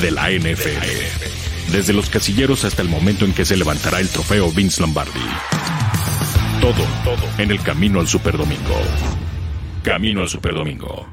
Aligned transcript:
de 0.00 0.10
la 0.10 0.30
NFL. 0.30 1.72
Desde 1.72 1.92
los 1.92 2.08
casilleros 2.08 2.64
hasta 2.64 2.80
el 2.80 2.88
momento 2.88 3.26
en 3.26 3.34
que 3.34 3.44
se 3.44 3.56
levantará 3.56 4.00
el 4.00 4.08
trofeo 4.08 4.50
Vince 4.50 4.80
Lombardi. 4.80 5.20
Todo, 6.60 6.84
todo 7.04 7.28
en 7.38 7.50
el 7.50 7.62
camino 7.62 8.00
al 8.00 8.08
Superdomingo. 8.08 8.80
Camino 9.82 10.22
al 10.22 10.28
Superdomingo. 10.28 11.06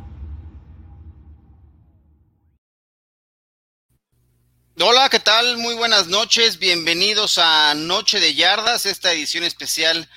Hola, 4.80 5.10
¿qué 5.10 5.20
tal? 5.20 5.58
Muy 5.58 5.76
buenas 5.76 6.08
noches. 6.08 6.58
Bienvenidos 6.58 7.40
a 7.40 7.74
Noche 7.76 8.20
de 8.22 8.36
Yardas, 8.36 8.86
esta 8.86 9.12
edición 9.12 9.44
especial 9.44 10.08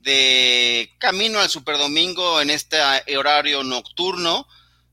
de 0.00 0.90
Camino 0.98 1.40
al 1.40 1.48
Superdomingo 1.48 2.40
en 2.42 2.50
este 2.50 2.78
horario 3.16 3.64
nocturno, 3.64 4.46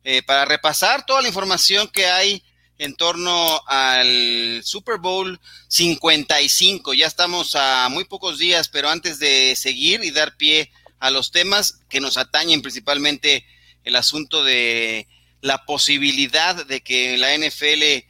eh, 0.04 0.24
para 0.24 0.46
repasar 0.46 1.06
toda 1.06 1.22
la 1.22 1.28
información 1.28 1.88
que 1.90 2.06
hay 2.06 2.44
en 2.78 2.96
torno 2.96 3.62
al 3.68 4.62
Super 4.64 4.98
Bowl 4.98 5.40
55. 5.68 6.94
Ya 6.94 7.08
estamos 7.08 7.56
a 7.56 7.88
muy 7.90 8.04
pocos 8.06 8.38
días, 8.38 8.70
pero 8.70 8.90
antes 8.90 9.20
de 9.20 9.56
seguir 9.56 10.04
y 10.04 10.12
dar 10.12 10.36
pie 10.38 10.72
a 11.00 11.10
los 11.10 11.32
temas 11.32 11.80
que 11.90 12.00
nos 12.00 12.18
atañen 12.18 12.62
principalmente 12.62 13.46
el 13.84 13.96
asunto 13.96 14.44
de 14.44 15.08
la 15.42 15.66
posibilidad 15.66 16.66
de 16.66 16.82
que 16.82 17.18
la 17.18 17.38
NFL 17.38 18.06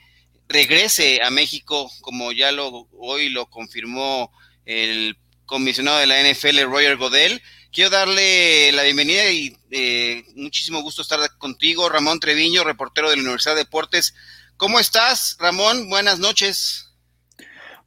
regrese 0.48 1.21
a 1.21 1.29
México, 1.29 1.91
como 2.02 2.32
ya 2.32 2.52
lo 2.52 2.88
hoy 2.98 3.29
lo 3.29 3.49
confirmó 3.49 4.32
el 4.66 5.18
comisionado 5.45 5.99
de 5.99 6.07
la 6.07 6.21
NFL, 6.21 6.62
Roger 6.63 6.98
Godel. 6.98 7.41
Quiero 7.71 7.90
darle 7.90 8.71
la 8.71 8.84
bienvenida 8.84 9.29
y 9.32 9.57
eh, 9.71 10.23
muchísimo 10.35 10.82
gusto 10.82 11.02
estar 11.02 11.20
contigo, 11.38 11.90
Ramón 11.90 12.20
Treviño, 12.20 12.63
reportero 12.63 13.09
de 13.09 13.18
la 13.18 13.23
Universidad 13.23 13.55
de 13.55 13.63
Deportes. 13.63 14.16
¿Cómo 14.58 14.80
estás, 14.80 15.38
Ramón? 15.41 15.90
Buenas 15.90 16.18
noches. 16.20 16.96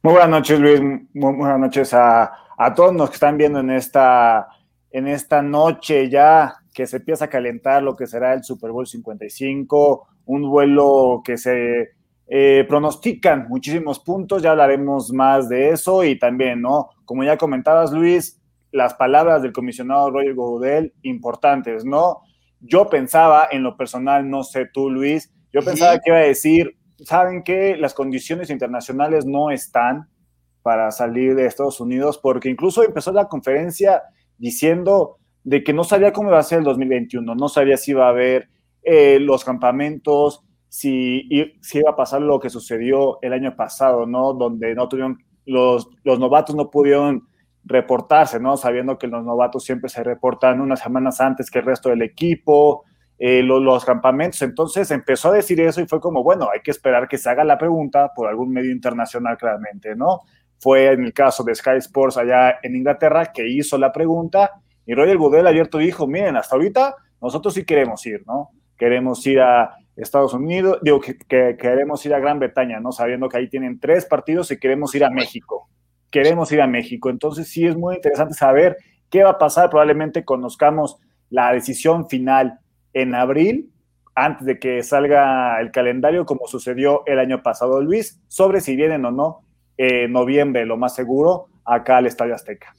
Muy 0.03 0.13
buenas 0.13 0.29
noches, 0.29 0.59
Luis. 0.59 0.79
Muy 1.13 1.33
buenas 1.33 1.59
noches 1.59 1.93
a, 1.95 2.31
a 2.57 2.73
todos 2.75 2.93
los 2.93 3.09
que 3.09 3.15
están 3.15 3.37
viendo 3.37 3.59
en 3.59 3.71
esta, 3.71 4.47
en 4.91 5.07
esta 5.07 5.41
noche 5.41 6.09
ya 6.09 6.57
que 6.71 6.85
se 6.85 6.97
empieza 6.97 7.25
a 7.25 7.29
calentar 7.29 7.81
lo 7.81 7.95
que 7.95 8.05
será 8.05 8.33
el 8.33 8.43
Super 8.43 8.69
Bowl 8.69 8.85
55, 8.85 10.07
un 10.25 10.47
vuelo 10.47 11.23
que 11.25 11.39
se 11.39 11.89
eh, 12.27 12.65
pronostican 12.69 13.47
muchísimos 13.49 13.99
puntos, 13.99 14.43
ya 14.43 14.51
hablaremos 14.51 15.11
más 15.11 15.49
de 15.49 15.71
eso 15.71 16.03
y 16.03 16.19
también, 16.19 16.61
¿no? 16.61 16.91
Como 17.03 17.23
ya 17.23 17.35
comentabas, 17.35 17.91
Luis, 17.91 18.39
las 18.71 18.93
palabras 18.93 19.41
del 19.41 19.53
comisionado 19.53 20.11
Roger 20.11 20.35
Goodell 20.35 20.93
importantes, 21.01 21.83
¿no? 21.83 22.19
Yo 22.59 22.87
pensaba, 22.87 23.47
en 23.49 23.63
lo 23.63 23.75
personal, 23.75 24.29
no 24.29 24.43
sé 24.43 24.67
tú, 24.71 24.91
Luis, 24.91 25.33
yo 25.51 25.61
pensaba 25.61 25.99
que 25.99 26.09
iba 26.09 26.17
a 26.17 26.21
decir, 26.21 26.77
¿saben 27.03 27.43
qué? 27.43 27.75
Las 27.77 27.93
condiciones 27.93 28.49
internacionales 28.49 29.25
no 29.25 29.51
están 29.51 30.07
para 30.61 30.91
salir 30.91 31.35
de 31.35 31.45
Estados 31.45 31.79
Unidos, 31.79 32.19
porque 32.21 32.49
incluso 32.49 32.83
empezó 32.83 33.11
la 33.11 33.27
conferencia 33.27 34.03
diciendo 34.37 35.17
de 35.43 35.63
que 35.63 35.73
no 35.73 35.83
sabía 35.83 36.13
cómo 36.13 36.29
iba 36.29 36.39
a 36.39 36.43
ser 36.43 36.59
el 36.59 36.65
2021, 36.65 37.33
no 37.35 37.49
sabía 37.49 37.77
si 37.77 37.91
iba 37.91 38.05
a 38.05 38.09
haber 38.09 38.49
eh, 38.83 39.19
los 39.19 39.43
campamentos, 39.43 40.43
si, 40.67 41.27
si 41.61 41.79
iba 41.79 41.91
a 41.91 41.95
pasar 41.95 42.21
lo 42.21 42.39
que 42.39 42.49
sucedió 42.49 43.19
el 43.21 43.33
año 43.33 43.55
pasado, 43.55 44.05
¿no? 44.05 44.33
Donde 44.33 44.75
no 44.75 44.87
tuvieron, 44.87 45.17
los, 45.45 45.89
los 46.03 46.19
novatos 46.19 46.55
no 46.55 46.69
pudieron 46.69 47.27
reportarse, 47.63 48.39
¿no? 48.39 48.57
Sabiendo 48.57 48.97
que 48.97 49.07
los 49.07 49.23
novatos 49.23 49.63
siempre 49.63 49.89
se 49.89 50.03
reportan 50.03 50.61
unas 50.61 50.81
semanas 50.81 51.19
antes 51.21 51.49
que 51.49 51.59
el 51.59 51.65
resto 51.65 51.89
del 51.89 52.01
equipo, 52.01 52.83
eh, 53.21 53.43
los, 53.43 53.83
campamentos. 53.83 54.41
Entonces 54.41 54.89
empezó 54.91 55.29
a 55.29 55.33
decir 55.33 55.59
eso 55.59 55.81
y 55.81 55.87
fue 55.87 55.99
como, 55.99 56.23
bueno, 56.23 56.47
hay 56.53 56.61
que 56.61 56.71
esperar 56.71 57.07
que 57.07 57.17
se 57.17 57.29
haga 57.29 57.43
la 57.43 57.57
pregunta 57.57 58.13
por 58.15 58.29
algún 58.29 58.49
medio 58.51 58.71
internacional 58.71 59.37
claramente, 59.37 59.93
¿no? 59.93 60.21
Fue 60.57 60.93
en 60.93 61.03
el 61.03 61.13
caso 61.13 61.43
de 61.43 61.53
Sky 61.53 61.77
Sports 61.77 62.17
allá 62.17 62.59
en 62.63 62.77
Inglaterra 62.77 63.25
que 63.33 63.47
hizo 63.47 63.77
la 63.77 63.91
pregunta 63.91 64.61
y 64.85 64.93
Roger 64.93 65.17
Goodell 65.17 65.47
abierto 65.47 65.77
dijo, 65.77 66.07
miren, 66.07 66.37
hasta 66.37 66.55
ahorita 66.55 66.95
nosotros 67.21 67.53
sí 67.53 67.65
queremos 67.65 68.05
ir, 68.05 68.23
¿no? 68.25 68.51
Queremos 68.77 69.25
ir 69.27 69.41
a, 69.41 69.75
Estados 69.97 70.33
Unidos, 70.33 70.79
digo 70.81 71.01
que, 71.01 71.17
queremos 71.57 72.05
ir 72.05 72.13
a 72.13 72.19
Gran 72.19 72.39
Bretaña, 72.39 72.79
¿no? 72.79 72.93
Sabiendo 72.93 73.27
que 73.27 73.37
ahí 73.37 73.49
tienen 73.49 73.81
tres 73.81 74.05
partidos 74.05 74.49
y 74.49 74.57
queremos 74.57 74.95
ir 74.95 75.03
a 75.03 75.09
México. 75.09 75.67
Queremos 76.09 76.49
ir 76.53 76.61
a 76.61 76.67
México. 76.67 77.09
Entonces 77.09 77.49
sí 77.49 77.65
es 77.65 77.75
muy 77.75 77.95
interesante 77.95 78.33
saber 78.33 78.77
qué 79.09 79.23
va 79.23 79.31
a 79.31 79.37
pasar. 79.37 79.69
Probablemente 79.69 80.23
conozcamos 80.23 80.97
la 81.29 81.51
decisión 81.51 82.07
final 82.07 82.59
en 82.93 83.15
abril, 83.15 83.71
antes 84.15 84.45
de 84.45 84.59
que 84.59 84.83
salga 84.83 85.59
el 85.61 85.71
calendario, 85.71 86.25
como 86.25 86.47
sucedió 86.47 87.03
el 87.05 87.19
año 87.19 87.41
pasado, 87.41 87.81
Luis, 87.81 88.19
sobre 88.27 88.61
si 88.61 88.75
vienen 88.75 89.05
o 89.05 89.11
no 89.11 89.45
en 89.77 90.11
noviembre, 90.11 90.65
lo 90.65 90.75
más 90.75 90.93
seguro, 90.93 91.47
acá 91.65 91.97
al 91.97 92.07
Estadio 92.07 92.35
Azteca. 92.35 92.75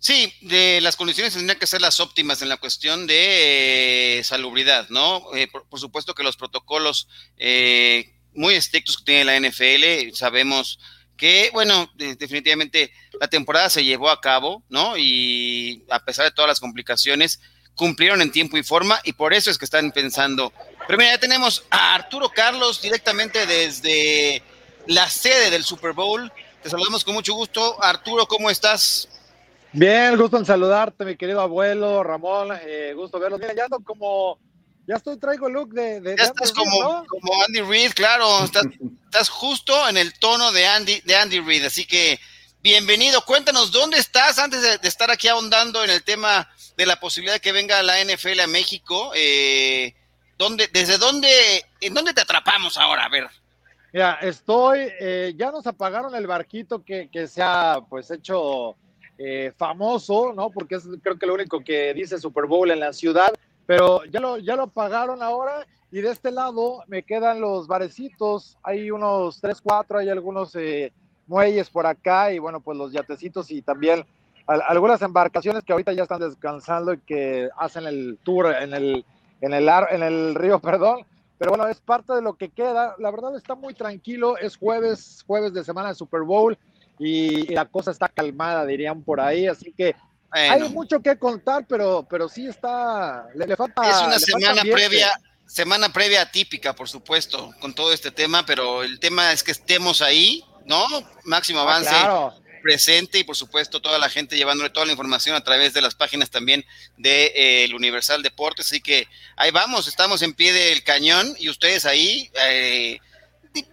Sí, 0.00 0.32
de 0.42 0.80
las 0.80 0.94
condiciones 0.94 1.34
tendrían 1.34 1.58
que 1.58 1.66
ser 1.66 1.80
las 1.80 1.98
óptimas 1.98 2.40
en 2.40 2.48
la 2.48 2.56
cuestión 2.56 3.08
de 3.08 4.18
eh, 4.18 4.24
salubridad, 4.24 4.88
¿no? 4.90 5.34
Eh, 5.34 5.48
por, 5.48 5.80
supuesto 5.80 6.14
que 6.14 6.22
los 6.22 6.36
protocolos 6.36 7.08
eh, 7.36 8.14
muy 8.32 8.54
estrictos 8.54 8.98
que 8.98 9.04
tiene 9.04 9.24
la 9.24 9.40
NFL, 9.40 10.14
sabemos 10.14 10.78
que, 11.16 11.50
bueno, 11.52 11.90
definitivamente 11.96 12.92
la 13.20 13.26
temporada 13.26 13.68
se 13.68 13.84
llevó 13.84 14.08
a 14.08 14.20
cabo, 14.20 14.62
¿no? 14.68 14.96
Y 14.96 15.84
a 15.90 16.04
pesar 16.04 16.26
de 16.26 16.30
todas 16.30 16.48
las 16.48 16.60
complicaciones, 16.60 17.40
cumplieron 17.78 18.20
en 18.20 18.30
tiempo 18.30 18.58
y 18.58 18.62
forma 18.62 19.00
y 19.04 19.14
por 19.14 19.32
eso 19.32 19.50
es 19.50 19.56
que 19.56 19.64
están 19.64 19.90
pensando. 19.92 20.52
Pero 20.86 20.98
mira, 20.98 21.12
ya 21.12 21.18
tenemos 21.18 21.64
a 21.70 21.94
Arturo 21.94 22.28
Carlos 22.28 22.82
directamente 22.82 23.46
desde 23.46 24.42
la 24.86 25.08
sede 25.08 25.50
del 25.50 25.64
Super 25.64 25.94
Bowl. 25.94 26.30
Te 26.62 26.68
saludamos 26.68 27.04
con 27.04 27.14
mucho 27.14 27.32
gusto. 27.32 27.82
Arturo, 27.82 28.26
¿cómo 28.26 28.50
estás? 28.50 29.08
Bien, 29.72 30.16
gusto 30.16 30.38
en 30.38 30.46
saludarte, 30.46 31.04
mi 31.04 31.16
querido 31.16 31.40
abuelo 31.40 32.02
Ramón, 32.02 32.58
eh, 32.62 32.92
gusto 32.94 33.18
verlos. 33.18 33.38
Mira, 33.38 33.54
ya 33.54 33.64
ando 33.64 33.80
como, 33.80 34.38
ya 34.86 34.96
estoy, 34.96 35.18
traigo 35.18 35.46
el 35.46 35.52
look 35.52 35.74
de... 35.74 36.14
ya 36.16 36.24
estás 36.24 36.52
como, 36.52 37.04
como 37.06 37.44
Andy 37.46 37.60
Reid, 37.60 37.92
claro, 37.92 38.44
estás, 39.04 39.28
justo 39.28 39.88
en 39.88 39.98
el 39.98 40.18
tono 40.18 40.52
de 40.52 40.66
Andy, 40.66 41.02
de 41.04 41.16
Andy 41.16 41.40
Reid, 41.40 41.66
así 41.66 41.86
que 41.86 42.18
bienvenido, 42.62 43.22
cuéntanos, 43.26 43.70
¿dónde 43.70 43.98
estás 43.98 44.38
antes 44.38 44.62
de, 44.62 44.88
estar 44.88 45.10
aquí 45.10 45.28
ahondando 45.28 45.84
en 45.84 45.90
el 45.90 46.02
tema 46.02 46.50
de 46.78 46.86
la 46.86 47.00
posibilidad 47.00 47.34
de 47.34 47.40
que 47.40 47.52
venga 47.52 47.82
la 47.82 48.02
NFL 48.02 48.40
a 48.40 48.46
México? 48.46 49.10
Eh, 49.14 49.94
¿dónde, 50.38 50.68
¿Desde 50.72 50.96
dónde, 50.96 51.28
en 51.80 51.92
dónde 51.92 52.14
te 52.14 52.20
atrapamos 52.20 52.78
ahora? 52.78 53.04
A 53.04 53.08
ver. 53.08 53.26
Mira, 53.92 54.18
estoy, 54.22 54.88
eh, 55.00 55.34
ya 55.36 55.50
nos 55.50 55.66
apagaron 55.66 56.14
el 56.14 56.28
barquito 56.28 56.84
que, 56.84 57.08
que 57.10 57.26
se 57.26 57.42
ha 57.42 57.80
pues 57.90 58.10
hecho 58.12 58.76
eh, 59.18 59.52
famoso, 59.56 60.32
¿no? 60.32 60.50
Porque 60.50 60.76
es 60.76 60.86
creo 61.02 61.18
que 61.18 61.26
lo 61.26 61.34
único 61.34 61.64
que 61.64 61.92
dice 61.94 62.16
Super 62.18 62.46
Bowl 62.46 62.70
en 62.70 62.78
la 62.78 62.92
ciudad, 62.92 63.32
pero 63.66 64.04
ya 64.04 64.20
lo, 64.20 64.38
ya 64.38 64.54
lo 64.54 64.68
pagaron 64.68 65.20
ahora 65.20 65.66
y 65.90 66.00
de 66.00 66.10
este 66.12 66.30
lado 66.30 66.84
me 66.86 67.02
quedan 67.02 67.40
los 67.40 67.66
barecitos, 67.66 68.56
hay 68.62 68.92
unos 68.92 69.40
tres, 69.40 69.60
cuatro, 69.60 69.98
hay 69.98 70.10
algunos 70.10 70.54
eh, 70.54 70.92
muelles 71.26 71.70
por 71.70 71.86
acá 71.86 72.32
y 72.32 72.38
bueno, 72.38 72.60
pues 72.60 72.78
los 72.78 72.92
yatecitos 72.92 73.50
y 73.50 73.62
también 73.62 74.06
algunas 74.48 75.02
embarcaciones 75.02 75.62
que 75.62 75.72
ahorita 75.72 75.92
ya 75.92 76.02
están 76.04 76.20
descansando 76.20 76.94
y 76.94 76.98
que 77.00 77.48
hacen 77.56 77.86
el 77.86 78.18
tour 78.22 78.54
en 78.54 78.74
el, 78.74 79.04
en 79.40 79.52
el, 79.52 79.68
en 79.68 80.02
el 80.02 80.34
río, 80.34 80.58
perdón. 80.60 81.06
Pero 81.38 81.50
bueno, 81.50 81.68
es 81.68 81.80
parte 81.80 82.14
de 82.14 82.22
lo 82.22 82.34
que 82.34 82.48
queda. 82.48 82.96
La 82.98 83.12
verdad 83.12 83.36
está 83.36 83.54
muy 83.54 83.72
tranquilo. 83.72 84.36
Es 84.38 84.56
jueves, 84.56 85.22
jueves 85.26 85.52
de 85.52 85.62
semana 85.62 85.90
de 85.90 85.94
Super 85.94 86.22
Bowl 86.22 86.58
y 86.98 87.52
la 87.54 87.66
cosa 87.66 87.90
está 87.90 88.08
calmada, 88.08 88.66
dirían 88.66 89.02
por 89.02 89.20
ahí, 89.20 89.46
así 89.46 89.72
que 89.72 89.94
hay 90.30 90.68
mucho 90.68 91.00
que 91.00 91.18
contar, 91.18 91.64
pero, 91.66 92.06
pero 92.08 92.28
sí 92.28 92.46
está, 92.46 93.26
le, 93.34 93.56
falta. 93.56 93.88
Es 93.88 94.02
una 94.02 94.18
semana 94.18 94.62
previa, 94.62 95.10
semana 95.46 95.92
previa 95.92 96.22
atípica, 96.22 96.74
por 96.74 96.88
supuesto, 96.88 97.54
con 97.60 97.74
todo 97.74 97.92
este 97.92 98.10
tema, 98.10 98.44
pero 98.44 98.82
el 98.82 98.98
tema 99.00 99.32
es 99.32 99.42
que 99.42 99.52
estemos 99.52 100.02
ahí, 100.02 100.44
¿no? 100.66 100.84
Máximo 101.24 101.60
ah, 101.60 101.62
avance. 101.62 101.94
Presente 102.58 103.18
y 103.18 103.24
por 103.24 103.36
supuesto 103.36 103.80
toda 103.80 103.98
la 103.98 104.08
gente 104.08 104.36
llevándole 104.36 104.70
toda 104.70 104.86
la 104.86 104.92
información 104.92 105.36
a 105.36 105.44
través 105.44 105.72
de 105.74 105.82
las 105.82 105.94
páginas 105.94 106.30
también 106.30 106.64
de 106.96 107.32
eh, 107.34 107.74
Universal 107.74 108.22
Deportes, 108.22 108.66
así 108.66 108.80
que 108.80 109.08
ahí 109.36 109.50
vamos, 109.50 109.88
estamos 109.88 110.22
en 110.22 110.34
pie 110.34 110.52
del 110.52 110.82
cañón 110.84 111.34
y 111.38 111.48
ustedes 111.48 111.84
ahí 111.84 112.30
eh, 112.46 112.98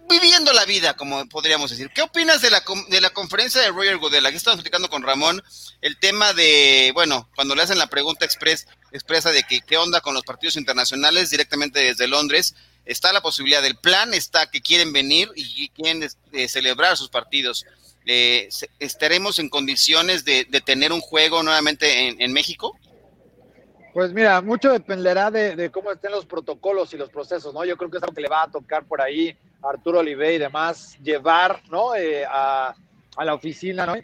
viviendo 0.08 0.52
la 0.52 0.64
vida, 0.64 0.94
como 0.94 1.28
podríamos 1.28 1.70
decir. 1.70 1.90
¿Qué 1.94 2.02
opinas 2.02 2.40
de 2.40 2.50
la, 2.50 2.62
de 2.88 3.00
la 3.00 3.10
conferencia 3.10 3.60
de 3.60 3.68
Roger 3.68 3.98
Goodell? 3.98 4.26
Aquí 4.26 4.36
estamos 4.36 4.58
platicando 4.58 4.88
con 4.88 5.02
Ramón 5.02 5.42
el 5.80 5.98
tema 5.98 6.32
de, 6.32 6.90
bueno, 6.94 7.28
cuando 7.34 7.54
le 7.54 7.62
hacen 7.62 7.78
la 7.78 7.88
pregunta 7.88 8.24
expresa 8.24 9.32
de 9.32 9.42
que 9.44 9.60
qué 9.60 9.76
onda 9.76 10.00
con 10.00 10.14
los 10.14 10.24
partidos 10.24 10.56
internacionales 10.56 11.30
directamente 11.30 11.80
desde 11.80 12.08
Londres, 12.08 12.54
está 12.84 13.12
la 13.12 13.20
posibilidad 13.20 13.62
del 13.62 13.76
plan, 13.76 14.14
está 14.14 14.50
que 14.50 14.62
quieren 14.62 14.92
venir 14.92 15.30
y 15.34 15.68
quieren 15.70 16.08
eh, 16.32 16.48
celebrar 16.48 16.96
sus 16.96 17.08
partidos. 17.08 17.66
Eh, 18.06 18.48
¿Estaremos 18.78 19.40
en 19.40 19.48
condiciones 19.48 20.24
de, 20.24 20.44
tener 20.64 20.92
un 20.92 21.00
juego 21.00 21.42
nuevamente 21.42 22.22
en, 22.22 22.32
México? 22.32 22.76
Pues 23.92 24.12
mira, 24.12 24.40
mucho 24.40 24.72
dependerá 24.72 25.30
de, 25.30 25.56
de, 25.56 25.70
cómo 25.70 25.90
estén 25.90 26.12
los 26.12 26.24
protocolos 26.24 26.94
y 26.94 26.96
los 26.96 27.10
procesos, 27.10 27.52
¿no? 27.52 27.64
Yo 27.64 27.76
creo 27.76 27.90
que 27.90 27.96
es 27.96 28.02
algo 28.02 28.14
que 28.14 28.20
le 28.20 28.28
va 28.28 28.44
a 28.44 28.50
tocar 28.50 28.84
por 28.84 29.00
ahí 29.00 29.36
Arturo 29.62 30.00
Olive 30.00 30.34
y 30.34 30.38
demás, 30.38 30.96
llevar 31.02 31.62
¿no? 31.68 31.96
Eh, 31.96 32.24
a, 32.24 32.74
a, 33.16 33.24
la 33.24 33.34
oficina 33.34 33.86
¿no? 33.86 33.96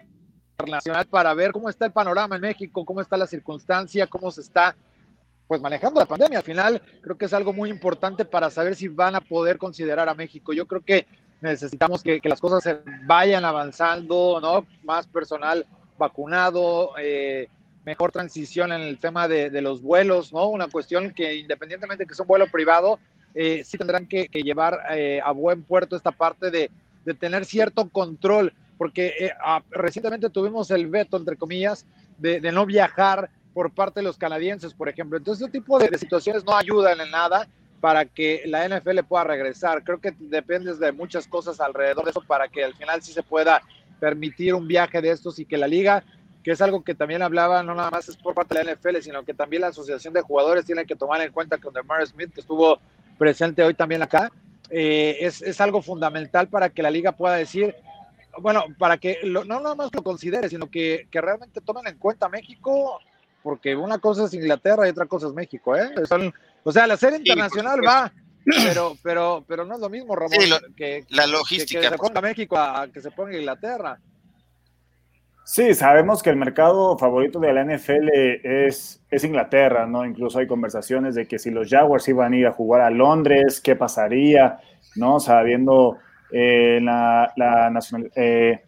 internacional 0.59 1.07
para 1.07 1.33
ver 1.35 1.53
cómo 1.53 1.69
está 1.69 1.87
el 1.87 1.93
panorama 1.93 2.35
en 2.35 2.43
México, 2.43 2.85
cómo 2.85 3.01
está 3.01 3.17
la 3.17 3.27
circunstancia, 3.27 4.09
cómo 4.09 4.31
se 4.33 4.41
está 4.41 4.75
pues 5.47 5.61
manejando 5.61 6.01
la 6.01 6.07
pandemia. 6.07 6.39
Al 6.39 6.45
final 6.45 6.83
creo 7.03 7.17
que 7.17 7.27
es 7.27 7.33
algo 7.33 7.53
muy 7.53 7.71
importante 7.71 8.25
para 8.25 8.51
saber 8.51 8.75
si 8.75 8.89
van 8.89 9.15
a 9.15 9.21
poder 9.21 9.59
considerar 9.59 10.09
a 10.09 10.15
México. 10.15 10.53
Yo 10.53 10.67
creo 10.67 10.81
que 10.81 11.07
necesitamos 11.43 12.03
que, 12.03 12.21
que 12.21 12.29
las 12.29 12.41
cosas 12.41 12.63
se 12.63 12.79
vayan 13.05 13.45
avanzando, 13.45 14.41
¿no? 14.41 14.67
Más 14.85 15.07
personal 15.07 15.67
vacunado, 15.99 16.93
eh, 16.99 17.49
mejor 17.85 18.13
transición 18.13 18.73
en 18.73 18.81
el 18.81 18.99
tema 18.99 19.29
de, 19.29 19.51
de, 19.51 19.61
los 19.61 19.83
vuelos, 19.83 20.33
¿no? 20.33 20.49
Una 20.49 20.69
cuestión 20.69 21.13
que 21.13 21.35
independientemente 21.35 22.05
de 22.05 22.07
que 22.07 22.15
es 22.15 22.21
un 22.21 22.27
vuelo 22.27 22.47
privado, 22.47 22.99
eh, 23.35 23.63
sí 23.65 23.79
tendrán 23.79 24.07
que, 24.07 24.29
llevar 24.33 24.79
eh, 24.91 25.21
a 25.25 25.33
buen 25.33 25.63
puerto 25.63 25.97
esta 25.97 26.13
parte 26.13 26.51
de, 26.51 26.71
de 27.05 27.15
tener 27.15 27.45
cierto 27.45 27.89
control, 27.89 28.53
porque 28.79 29.15
eh, 29.19 29.33
a, 29.43 29.63
recientemente 29.71 30.31
tuvimos 30.31 30.71
el 30.71 30.87
veto, 30.87 31.17
entre 31.17 31.37
comillas, 31.37 31.87
de, 32.19 32.41
de, 32.41 32.53
no 32.53 32.67
viajar 32.67 33.31
por 33.55 33.73
parte 33.73 34.01
de 34.01 34.05
los 34.05 34.17
canadienses, 34.17 34.75
por 34.75 34.89
ejemplo. 34.89 35.19
Entonces, 35.19 35.47
este 35.47 35.59
tipo 35.59 35.79
de 35.79 35.97
situaciones 35.99 36.45
no 36.45 36.55
ayudan 36.55 37.01
en 37.01 37.11
nada 37.11 37.49
para 37.83 38.05
que 38.05 38.45
la 38.47 38.69
NFL 38.69 39.01
pueda 39.09 39.25
regresar. 39.25 39.83
Creo 39.83 40.01
que 40.01 40.15
dependes 40.17 40.79
de 40.79 40.93
muchas 40.93 41.27
cosas 41.27 41.61
alrededor 41.61 42.05
de 42.05 42.13
eso 42.13 42.23
para 42.23 42.47
que 42.47 42.63
al 42.63 42.75
final 42.75 43.03
sí 43.03 43.13
se 43.13 43.25
pueda 43.25 43.61
permitir 43.99 44.55
un 44.55 44.69
viaje 44.69 45.03
de 45.03 45.11
estos 45.11 45.41
y 45.41 45.45
que 45.45 45.59
la 45.59 45.67
liga 45.67 46.05
que 46.45 46.53
es 46.53 46.61
algo 46.61 46.85
que 46.85 46.95
también 46.95 47.23
hablaba, 47.23 47.65
no 47.65 47.75
nada 47.75 47.91
más 47.91 48.09
es 48.09 48.17
por 48.17 48.35
parte 48.35 48.57
de 48.57 48.65
la 48.65 48.75
NFL, 48.75 48.99
sino 49.01 49.25
que 49.25 49.35
también 49.35 49.63
la 49.63 49.69
Asociación 49.69 50.15
de 50.15 50.23
Jugadores 50.23 50.65
tiene 50.65 50.87
que 50.87 50.95
tomar 50.95 51.21
en 51.23 51.33
cuenta 51.33 51.59
con 51.59 51.75
DeMar 51.75 52.07
Smith, 52.07 52.33
que 52.33 52.41
estuvo 52.41 52.79
presente 53.19 53.65
hoy 53.65 53.75
también 53.75 54.03
acá, 54.03 54.31
eh, 54.71 55.19
es, 55.21 55.43
es, 55.43 55.61
algo 55.61 55.83
fundamental 55.83 56.49
para 56.49 56.69
que 56.71 56.83
la 56.83 56.91
liga 56.91 57.13
pueda 57.13 57.37
decir, 57.37 57.75
bueno, 58.39 58.65
para 58.79 58.97
que 58.97 59.19
lo, 59.25 59.45
no 59.45 59.61
nada 59.61 59.75
más 59.75 59.91
lo 59.93 60.03
considere, 60.03 60.49
sino 60.49 60.71
que, 60.71 61.09
que, 61.11 61.21
realmente 61.21 61.61
tomen 61.61 61.87
en 61.87 61.99
cuenta 61.99 62.29
México, 62.29 63.01
porque 63.43 63.77
una 63.77 63.99
cosa 63.99 64.25
es 64.25 64.35
Inglaterra 64.35 64.87
y 64.87 64.91
otra 64.91 65.07
cosa 65.07 65.27
es 65.27 65.33
México, 65.33 65.77
¿eh? 65.77 65.91
Son, 66.09 66.33
o 66.63 66.73
sea, 66.73 66.87
la 66.87 66.97
serie 66.97 67.19
internacional 67.19 67.81
sí, 67.81 67.87
va, 67.87 68.13
pero, 68.65 68.97
pero, 69.03 69.45
pero 69.47 69.65
no 69.65 69.75
es 69.75 69.81
lo 69.81 69.89
mismo, 69.89 70.15
Ramón, 70.15 70.39
sí, 70.41 70.49
lo, 70.49 70.59
que, 70.75 71.05
la 71.11 71.27
logística. 71.27 71.81
Que, 71.81 71.87
que 71.87 71.93
se 71.93 71.99
ponga 71.99 72.21
México 72.21 72.57
a, 72.57 72.83
a 72.83 72.89
que 72.89 73.01
se 73.01 73.11
ponga 73.11 73.37
Inglaterra. 73.37 73.99
Sí, 75.45 75.75
sabemos 75.75 76.23
que 76.23 76.31
el 76.31 76.37
mercado 76.37 76.97
favorito 76.97 77.41
de 77.41 77.53
la 77.53 77.65
NFL 77.65 78.09
es, 78.45 79.03
es, 79.11 79.25
Inglaterra, 79.25 79.87
¿no? 79.87 80.05
Incluso 80.07 80.39
hay 80.39 80.47
conversaciones 80.47 81.17
de 81.17 81.27
que 81.27 81.39
si 81.41 81.51
los 81.51 81.69
Jaguars 81.69 82.07
iban 82.09 82.33
a 82.33 82.37
ir 82.37 82.47
a 82.47 82.53
jugar 82.53 82.81
a 82.83 82.91
Londres, 82.91 83.61
¿qué 83.61 83.75
pasaría? 83.75 84.61
¿No? 84.95 85.19
Sabiendo 85.19 85.99
eh, 86.31 86.79
la, 86.81 87.33
la 87.37 87.71
nacional, 87.71 88.13
eh, 88.15 88.63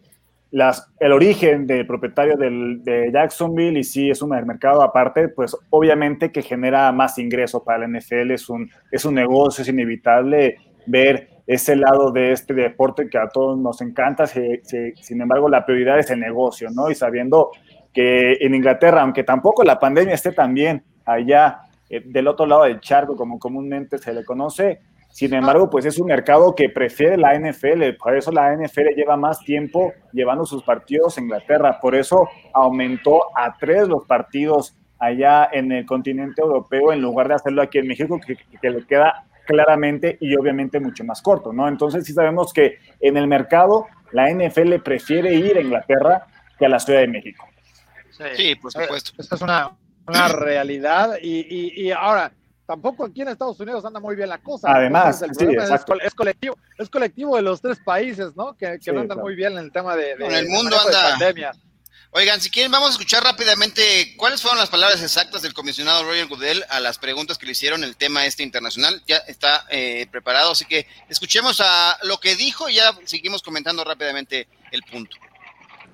las, 0.51 0.89
el 0.99 1.11
origen 1.11 1.67
del 1.67 1.85
propietario 1.85 2.37
del, 2.37 2.83
de 2.83 3.11
Jacksonville 3.11 3.79
y 3.79 3.83
sí 3.83 4.09
es 4.09 4.21
un 4.21 4.29
mercado 4.29 4.81
aparte, 4.81 5.27
pues 5.27 5.55
obviamente 5.69 6.31
que 6.31 6.41
genera 6.41 6.91
más 6.91 7.17
ingresos 7.17 7.63
para 7.63 7.79
la 7.79 7.99
NFL, 7.99 8.31
es 8.31 8.49
un, 8.49 8.69
es 8.91 9.05
un 9.05 9.15
negocio, 9.15 9.63
es 9.63 9.67
inevitable 9.67 10.57
ver 10.85 11.29
ese 11.47 11.75
lado 11.75 12.11
de 12.11 12.31
este 12.31 12.53
deporte 12.53 13.09
que 13.09 13.17
a 13.17 13.27
todos 13.29 13.57
nos 13.57 13.81
encanta, 13.81 14.25
sin 14.27 15.21
embargo 15.21 15.49
la 15.49 15.65
prioridad 15.65 15.99
es 15.99 16.09
el 16.09 16.19
negocio, 16.19 16.69
¿no? 16.71 16.89
Y 16.89 16.95
sabiendo 16.95 17.51
que 17.93 18.33
en 18.41 18.55
Inglaterra, 18.55 19.01
aunque 19.01 19.23
tampoco 19.23 19.63
la 19.63 19.79
pandemia 19.79 20.15
esté 20.15 20.31
tan 20.31 20.53
bien 20.53 20.83
allá 21.05 21.59
eh, 21.89 22.01
del 22.05 22.27
otro 22.27 22.45
lado 22.45 22.63
del 22.63 22.79
charco, 22.79 23.15
como 23.15 23.39
comúnmente 23.39 23.97
se 23.97 24.13
le 24.13 24.25
conoce, 24.25 24.79
sin 25.15 25.33
embargo, 25.33 25.69
pues 25.69 25.85
es 25.85 25.97
un 25.97 26.07
mercado 26.07 26.53
que 26.55 26.67
prefiere 26.67 27.15
la 27.15 27.39
NFL, 27.39 27.93
por 27.97 28.17
eso 28.17 28.33
la 28.33 28.53
NFL 28.53 28.95
lleva 28.97 29.15
más 29.15 29.39
tiempo 29.39 29.93
llevando 30.11 30.45
sus 30.45 30.61
partidos 30.61 31.17
en 31.17 31.23
Inglaterra, 31.23 31.79
por 31.79 31.95
eso 31.95 32.27
aumentó 32.53 33.21
a 33.33 33.55
tres 33.57 33.87
los 33.87 34.05
partidos 34.05 34.75
allá 34.99 35.47
en 35.53 35.71
el 35.71 35.85
continente 35.85 36.41
europeo 36.41 36.91
en 36.91 37.01
lugar 37.01 37.29
de 37.29 37.35
hacerlo 37.35 37.61
aquí 37.61 37.77
en 37.77 37.87
México, 37.87 38.19
que, 38.19 38.35
que 38.61 38.69
le 38.69 38.85
queda 38.85 39.23
claramente 39.45 40.17
y 40.19 40.35
obviamente 40.35 40.81
mucho 40.81 41.05
más 41.05 41.21
corto, 41.21 41.53
¿no? 41.53 41.69
Entonces 41.69 42.03
sí 42.03 42.11
sabemos 42.11 42.51
que 42.51 42.79
en 42.99 43.15
el 43.15 43.27
mercado 43.27 43.85
la 44.11 44.29
NFL 44.29 44.81
prefiere 44.83 45.33
ir 45.33 45.55
a 45.55 45.61
Inglaterra 45.61 46.27
que 46.59 46.65
a 46.65 46.69
la 46.69 46.79
Ciudad 46.79 46.99
de 46.99 47.07
México. 47.07 47.47
Sí, 48.11 48.23
sí 48.35 48.55
por 48.55 48.69
supuesto. 48.69 49.13
Esta 49.17 49.35
es 49.35 49.41
una, 49.41 49.71
una 50.09 50.27
realidad 50.27 51.17
y, 51.21 51.39
y, 51.39 51.85
y, 51.87 51.91
ahora 51.91 52.33
tampoco 52.65 53.05
aquí 53.05 53.21
en 53.21 53.29
Estados 53.29 53.59
Unidos 53.59 53.85
anda 53.85 53.99
muy 53.99 54.15
bien 54.15 54.29
la 54.29 54.39
cosa. 54.39 54.71
Además, 54.71 55.19
sí, 55.19 55.45
es, 55.45 55.71
es, 56.03 56.13
colectivo, 56.15 56.57
es 56.77 56.89
colectivo 56.89 57.35
de 57.35 57.41
los 57.41 57.61
tres 57.61 57.79
países, 57.83 58.35
¿no? 58.35 58.55
Que, 58.57 58.77
que 58.77 58.81
sí, 58.81 58.91
no 58.91 59.01
andan 59.01 59.17
claro. 59.17 59.23
muy 59.23 59.35
bien 59.35 59.53
en 59.53 59.59
el 59.59 59.71
tema 59.71 59.95
de, 59.95 60.15
de 60.15 60.25
en 60.25 60.33
el 60.33 60.47
mundo 60.49 60.77
anda 60.79 61.11
pandemia. 61.11 61.51
Oigan, 62.17 62.39
si 62.39 62.49
quieren, 62.49 62.71
vamos 62.71 62.87
a 62.87 62.91
escuchar 62.93 63.23
rápidamente 63.23 64.15
cuáles 64.15 64.41
fueron 64.41 64.57
las 64.57 64.69
palabras 64.69 65.03
exactas 65.03 65.41
del 65.41 65.53
comisionado 65.53 66.05
Roger 66.05 66.27
Goodell 66.27 66.63
a 66.69 66.79
las 66.79 66.97
preguntas 66.97 67.37
que 67.37 67.45
le 67.45 67.51
hicieron 67.51 67.83
el 67.83 67.97
tema 67.97 68.25
este 68.25 68.41
internacional. 68.41 69.03
Ya 69.05 69.17
está 69.27 69.65
eh, 69.69 70.07
preparado, 70.09 70.51
así 70.51 70.63
que 70.63 70.87
escuchemos 71.09 71.59
a 71.59 71.97
lo 72.03 72.17
que 72.21 72.37
dijo 72.37 72.69
y 72.69 72.75
ya 72.75 72.97
seguimos 73.03 73.43
comentando 73.43 73.83
rápidamente 73.83 74.47
el 74.71 74.81
punto. 74.83 75.17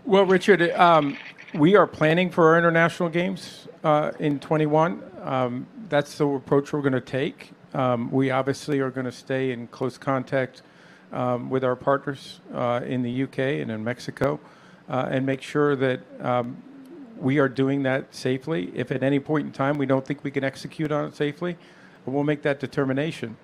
Well, 0.05 0.27
Richard, 0.27 0.61
um, 0.79 1.17
we 1.55 1.75
are 1.75 1.87
planning 1.87 2.29
for 2.29 2.51
our 2.51 2.57
international 2.59 3.09
games 3.09 3.67
uh, 3.83 4.11
in 4.19 4.39
21. 4.39 5.01
Um, 5.23 5.65
that's 5.91 6.17
the 6.17 6.25
approach 6.25 6.71
we're 6.71 6.81
going 6.81 6.93
to 6.93 7.01
take. 7.01 7.51
Um, 7.73 8.09
we 8.11 8.31
obviously 8.31 8.79
are 8.79 8.89
going 8.89 9.05
to 9.05 9.11
stay 9.11 9.51
in 9.51 9.67
close 9.67 9.97
contact 9.97 10.63
um, 11.11 11.49
with 11.49 11.63
our 11.63 11.75
partners 11.75 12.39
uh, 12.53 12.79
in 12.85 13.03
the 13.03 13.23
UK 13.23 13.39
and 13.61 13.69
in 13.69 13.83
Mexico. 13.83 14.39
Uh, 14.89 15.09
and 15.11 15.25
make 15.25 15.41
sure 15.41 15.75
that 15.75 15.99
um, 16.21 16.57
we 17.17 17.39
are 17.39 17.49
doing 17.49 17.83
that 17.83 18.13
safely. 18.15 18.71
If 18.73 18.91
at 18.91 19.03
any 19.03 19.19
point 19.19 19.45
in 19.45 19.51
time 19.51 19.77
we 19.77 19.85
don't 19.85 20.05
think 20.05 20.23
we 20.23 20.31
can 20.31 20.43
execute 20.43 20.91
on 20.91 21.05
it 21.09 21.15
safely, 21.15 21.57
we'll 22.05 22.23
make 22.23 22.41
that 22.43 22.59
determination. 22.59 23.37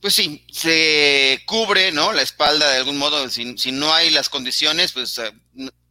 Pues 0.00 0.14
sí, 0.14 0.44
se 0.50 1.40
cubre, 1.46 1.92
¿no? 1.92 2.12
La 2.12 2.22
espalda 2.22 2.70
de 2.72 2.78
algún 2.78 2.98
modo. 2.98 3.28
Si, 3.30 3.56
si 3.56 3.72
no 3.72 3.90
hay 3.92 4.10
las 4.10 4.28
condiciones, 4.28 4.92
pues 4.92 5.18
uh, 5.18 5.30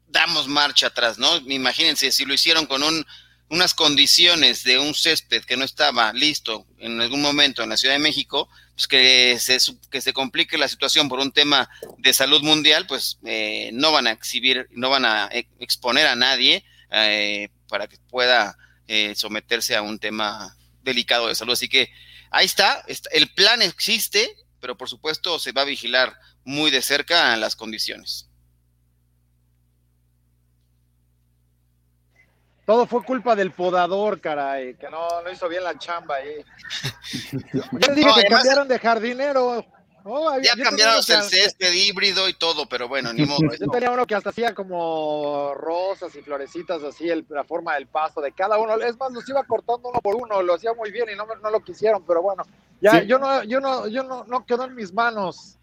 damos 0.08 0.48
marcha 0.48 0.88
atrás, 0.88 1.18
¿no? 1.18 1.38
Imagínense 1.38 2.12
si 2.12 2.26
lo 2.26 2.36
hicieron 2.36 2.68
con 2.68 2.84
un, 2.84 3.04
unas 3.54 3.76
condiciones 3.76 4.64
de 4.64 4.80
un 4.80 4.96
césped 4.96 5.44
que 5.44 5.56
no 5.56 5.64
estaba 5.64 6.12
listo 6.12 6.66
en 6.80 7.00
algún 7.00 7.22
momento 7.22 7.62
en 7.62 7.70
la 7.70 7.78
Ciudad 7.78 7.94
de 7.94 8.00
México, 8.00 8.50
pues 8.74 8.88
que 8.88 9.38
se, 9.40 9.60
que 9.92 10.02
se 10.02 10.12
complique 10.12 10.58
la 10.58 10.68
situación 10.68 11.08
por 11.08 11.20
un 11.20 11.32
tema 11.32 11.70
de 12.00 12.14
salud 12.14 12.42
mundial, 12.42 12.88
pues 12.88 13.20
eh, 13.24 13.70
no 13.72 13.92
van 13.92 14.08
a 14.08 14.12
exhibir, 14.12 14.68
no 14.72 14.90
van 14.90 15.06
a 15.06 15.30
exponer 15.60 16.08
a 16.08 16.16
nadie 16.16 16.66
eh, 16.90 17.50
para 17.70 17.86
que 17.86 17.98
pueda 18.10 18.58
eh, 18.88 19.14
someterse 19.16 19.76
a 19.76 19.84
un 19.84 20.00
tema 20.00 20.58
delicado 20.82 21.28
de 21.28 21.36
salud. 21.36 21.54
Así 21.54 21.70
que 21.70 21.92
ahí 22.32 22.46
está, 22.46 22.84
el 23.12 23.32
plan 23.36 23.62
existe, 23.62 24.36
pero 24.62 24.76
por 24.76 24.90
supuesto 24.90 25.38
se 25.38 25.52
va 25.52 25.62
a 25.62 25.66
vigilar 25.66 26.18
muy 26.44 26.72
de 26.72 26.82
cerca 26.82 27.38
las 27.38 27.56
condiciones. 27.56 28.30
Todo 32.66 32.86
fue 32.86 33.04
culpa 33.04 33.36
del 33.36 33.52
podador, 33.52 34.22
caray, 34.22 34.76
que 34.76 34.90
no, 34.90 35.22
no 35.22 35.30
hizo 35.30 35.50
bien 35.50 35.64
la 35.64 35.78
chamba 35.78 36.16
ahí. 36.16 36.46
Yo 37.54 37.62
les 37.88 37.96
dije 37.96 38.08
no, 38.08 38.16
que 38.16 38.22
además, 38.22 38.30
cambiaron 38.30 38.68
de 38.68 38.80
jardinero. 38.80 39.66
Oh, 40.06 40.38
ya 40.42 40.52
cambiaron 40.62 40.96
el 40.96 41.04
césped 41.04 41.74
híbrido 41.74 42.28
y 42.28 42.34
todo, 42.34 42.68
pero 42.68 42.88
bueno, 42.88 43.14
ni 43.14 43.26
modo. 43.26 43.40
Yo 43.60 43.68
tenía 43.68 43.92
uno 43.92 44.06
que 44.06 44.16
hasta 44.16 44.32
hacía 44.32 44.54
como 44.54 45.54
rosas 45.56 46.14
y 46.16 46.22
florecitas, 46.22 46.84
así, 46.84 47.10
el, 47.10 47.26
la 47.30 47.44
forma 47.44 47.76
del 47.76 47.88
pasto 47.88 48.20
de 48.22 48.32
cada 48.34 48.58
uno. 48.58 48.76
Es 48.76 48.98
más, 48.98 49.12
los 49.12 49.28
iba 49.30 49.44
cortando 49.44 49.90
uno 49.90 50.00
por 50.02 50.16
uno, 50.16 50.42
lo 50.42 50.56
hacía 50.56 50.74
muy 50.74 50.92
bien 50.92 51.08
y 51.14 51.16
no, 51.16 51.26
no 51.42 51.50
lo 51.50 51.62
quisieron, 51.62 52.04
pero 52.06 52.22
bueno, 52.22 52.44
ya 52.82 53.00
sí. 53.00 53.08
yo 53.08 53.18
no, 53.18 53.44
yo 53.44 53.62
no, 53.62 53.88
yo 53.88 54.04
no, 54.04 54.26
no 54.26 54.46
quedó 54.46 54.66
en 54.66 54.76
mis 54.76 54.94
manos. 54.94 55.58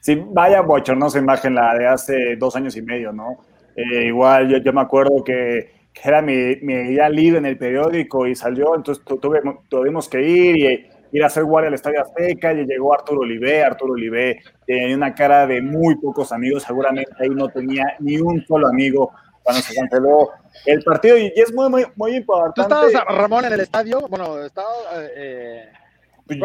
Sí, 0.00 0.20
vaya 0.28 0.60
bochornosa 0.60 1.18
imagen 1.18 1.54
la 1.54 1.74
de 1.74 1.88
hace 1.88 2.36
dos 2.36 2.54
años 2.54 2.76
y 2.76 2.82
medio, 2.82 3.12
¿no? 3.12 3.44
Eh, 3.74 4.06
igual 4.06 4.48
yo, 4.48 4.58
yo 4.58 4.72
me 4.72 4.80
acuerdo 4.80 5.24
que 5.24 5.75
que 5.96 6.08
era 6.08 6.20
mi, 6.20 6.56
mi 6.60 6.74
idea 6.74 7.08
libre 7.08 7.38
en 7.38 7.46
el 7.46 7.56
periódico 7.56 8.26
y 8.26 8.34
salió, 8.34 8.74
entonces 8.74 9.02
tuve, 9.04 9.40
tuvimos 9.68 10.08
que 10.08 10.20
ir 10.20 10.56
y 10.56 10.90
ir 11.12 11.22
a 11.22 11.28
hacer 11.28 11.44
guardia 11.44 11.68
al 11.68 11.74
Estadio 11.74 12.02
Azteca 12.02 12.52
y 12.52 12.66
llegó 12.66 12.92
Arturo 12.92 13.20
Olivé, 13.20 13.64
Arturo 13.64 13.94
Olivé 13.94 14.40
tenía 14.66 14.94
una 14.94 15.14
cara 15.14 15.46
de 15.46 15.62
muy 15.62 15.96
pocos 15.96 16.32
amigos, 16.32 16.64
seguramente 16.64 17.10
ahí 17.18 17.30
no 17.30 17.48
tenía 17.48 17.96
ni 18.00 18.18
un 18.18 18.44
solo 18.46 18.68
amigo 18.68 19.10
cuando 19.42 19.62
se 19.62 19.74
canceló 19.74 20.30
el 20.66 20.82
partido 20.82 21.16
y 21.16 21.32
es 21.34 21.54
muy, 21.54 21.70
muy, 21.70 21.86
muy 21.94 22.16
importante. 22.16 22.68
¿Tú 22.68 22.88
estabas, 22.88 23.16
Ramón, 23.16 23.44
en 23.44 23.52
el 23.54 23.60
estadio? 23.60 24.00
Bueno, 24.08 24.42
estaba... 24.44 24.68
Eh, 25.14 25.70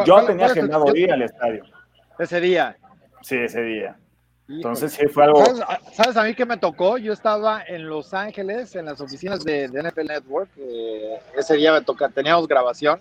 yo 0.05 0.25
tenía 0.25 0.45
agendado 0.45 0.95
ir 0.95 1.11
al 1.11 1.23
estadio. 1.23 1.63
Ese 2.19 2.39
día. 2.39 2.77
Sí, 3.21 3.35
ese 3.37 3.63
día. 3.63 3.97
Entonces 4.57 4.93
sí 4.93 5.07
fue 5.07 5.23
algo. 5.25 5.45
¿Sabes, 5.45 5.63
¿Sabes, 5.93 6.17
a 6.17 6.23
mí 6.23 6.33
qué 6.35 6.45
me 6.45 6.57
tocó? 6.57 6.97
Yo 6.97 7.13
estaba 7.13 7.63
en 7.67 7.87
Los 7.87 8.13
Ángeles, 8.13 8.75
en 8.75 8.85
las 8.85 8.99
oficinas 9.01 9.43
de, 9.43 9.67
de 9.67 9.83
NFL 9.83 10.05
Network. 10.07 10.49
Eh, 10.57 11.19
ese 11.37 11.55
día 11.55 11.71
me 11.73 11.81
toca, 11.81 12.09
teníamos 12.09 12.47
grabación. 12.47 12.99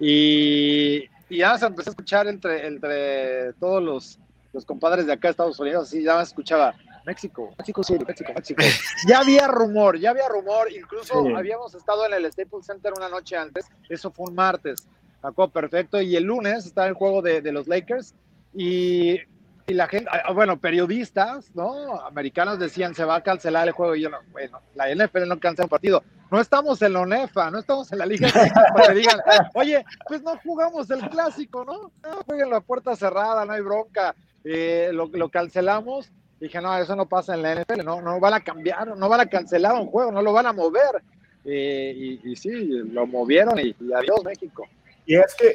Y, 0.00 1.04
y 1.28 1.38
ya 1.38 1.56
se 1.58 1.66
empezó 1.66 1.90
a 1.90 1.92
escuchar 1.92 2.26
entre, 2.26 2.66
entre 2.66 3.52
todos 3.54 3.82
los, 3.82 4.18
los 4.52 4.64
compadres 4.64 5.06
de 5.06 5.12
acá 5.12 5.28
de 5.28 5.30
Estados 5.32 5.60
Unidos, 5.60 5.88
así 5.88 6.02
ya 6.02 6.16
se 6.18 6.30
escuchaba 6.30 6.74
México, 7.06 7.54
México 7.58 7.82
City, 7.82 8.04
México, 8.06 8.32
México. 8.34 8.62
Ya 9.08 9.20
había 9.20 9.46
rumor, 9.48 9.98
ya 9.98 10.10
había 10.10 10.28
rumor, 10.28 10.70
incluso 10.72 11.24
Sí. 11.24 11.32
habíamos 11.34 11.74
estado 11.74 12.06
en 12.06 12.14
el 12.14 12.30
Staples 12.32 12.66
Center 12.66 12.92
una 12.96 13.08
noche 13.08 13.36
antes, 13.36 13.66
eso 13.88 14.10
fue 14.10 14.26
un 14.28 14.34
martes, 14.34 14.86
sacó 15.20 15.48
perfecto, 15.48 16.00
y 16.00 16.16
el 16.16 16.24
lunes 16.24 16.66
estaba 16.66 16.88
el 16.88 16.94
juego 16.94 17.22
de, 17.22 17.40
de 17.40 17.52
los 17.52 17.66
Lakers, 17.68 18.14
y, 18.54 19.18
y 19.66 19.74
la 19.74 19.86
gente, 19.86 20.10
ah, 20.12 20.32
bueno, 20.32 20.58
periodistas, 20.58 21.54
¿no? 21.54 22.00
Americanos 22.00 22.58
decían, 22.58 22.94
se 22.94 23.04
va 23.04 23.16
a 23.16 23.22
cancelar 23.22 23.68
el 23.68 23.72
juego, 23.72 23.94
y 23.94 24.02
yo 24.02 24.10
no, 24.10 24.18
bueno, 24.30 24.60
la 24.74 24.94
NFL 24.94 25.28
no 25.28 25.38
cancela 25.38 25.66
un 25.66 25.70
partido, 25.70 26.02
no 26.30 26.40
estamos 26.40 26.80
en 26.82 26.94
la 26.94 27.00
ONEFA, 27.00 27.50
no 27.50 27.58
estamos 27.58 27.92
en 27.92 27.98
la 27.98 28.06
Liga 28.06 28.28
para 28.74 28.88
que 28.88 28.94
digan, 28.94 29.20
oye, 29.54 29.84
pues 30.08 30.22
no 30.22 30.36
jugamos 30.44 30.90
el 30.90 31.08
clásico, 31.08 31.64
¿no? 31.64 31.92
No, 32.02 32.22
jueguen 32.26 32.50
la 32.50 32.60
puerta 32.60 32.96
cerrada, 32.96 33.44
no 33.44 33.52
hay 33.52 33.60
bronca, 33.60 34.14
eh, 34.44 34.90
lo, 34.92 35.08
lo 35.12 35.28
cancelamos, 35.28 36.10
Dije, 36.42 36.60
no, 36.60 36.76
eso 36.76 36.96
no 36.96 37.06
pasa 37.06 37.34
en 37.34 37.42
la 37.42 37.54
NFL, 37.54 37.84
no, 37.84 38.02
no 38.02 38.18
van 38.18 38.34
a 38.34 38.40
cambiar, 38.40 38.96
no 38.96 39.08
van 39.08 39.20
a 39.20 39.26
cancelar 39.26 39.76
un 39.76 39.86
juego, 39.86 40.10
no 40.10 40.20
lo 40.22 40.32
van 40.32 40.46
a 40.46 40.52
mover. 40.52 41.00
Eh, 41.44 41.92
y, 41.94 42.32
y 42.32 42.34
sí, 42.34 42.50
lo 42.50 43.06
movieron 43.06 43.60
y, 43.60 43.76
y 43.78 43.92
adiós 43.92 44.24
México. 44.24 44.66
Y 45.06 45.14
es 45.14 45.36
que 45.36 45.54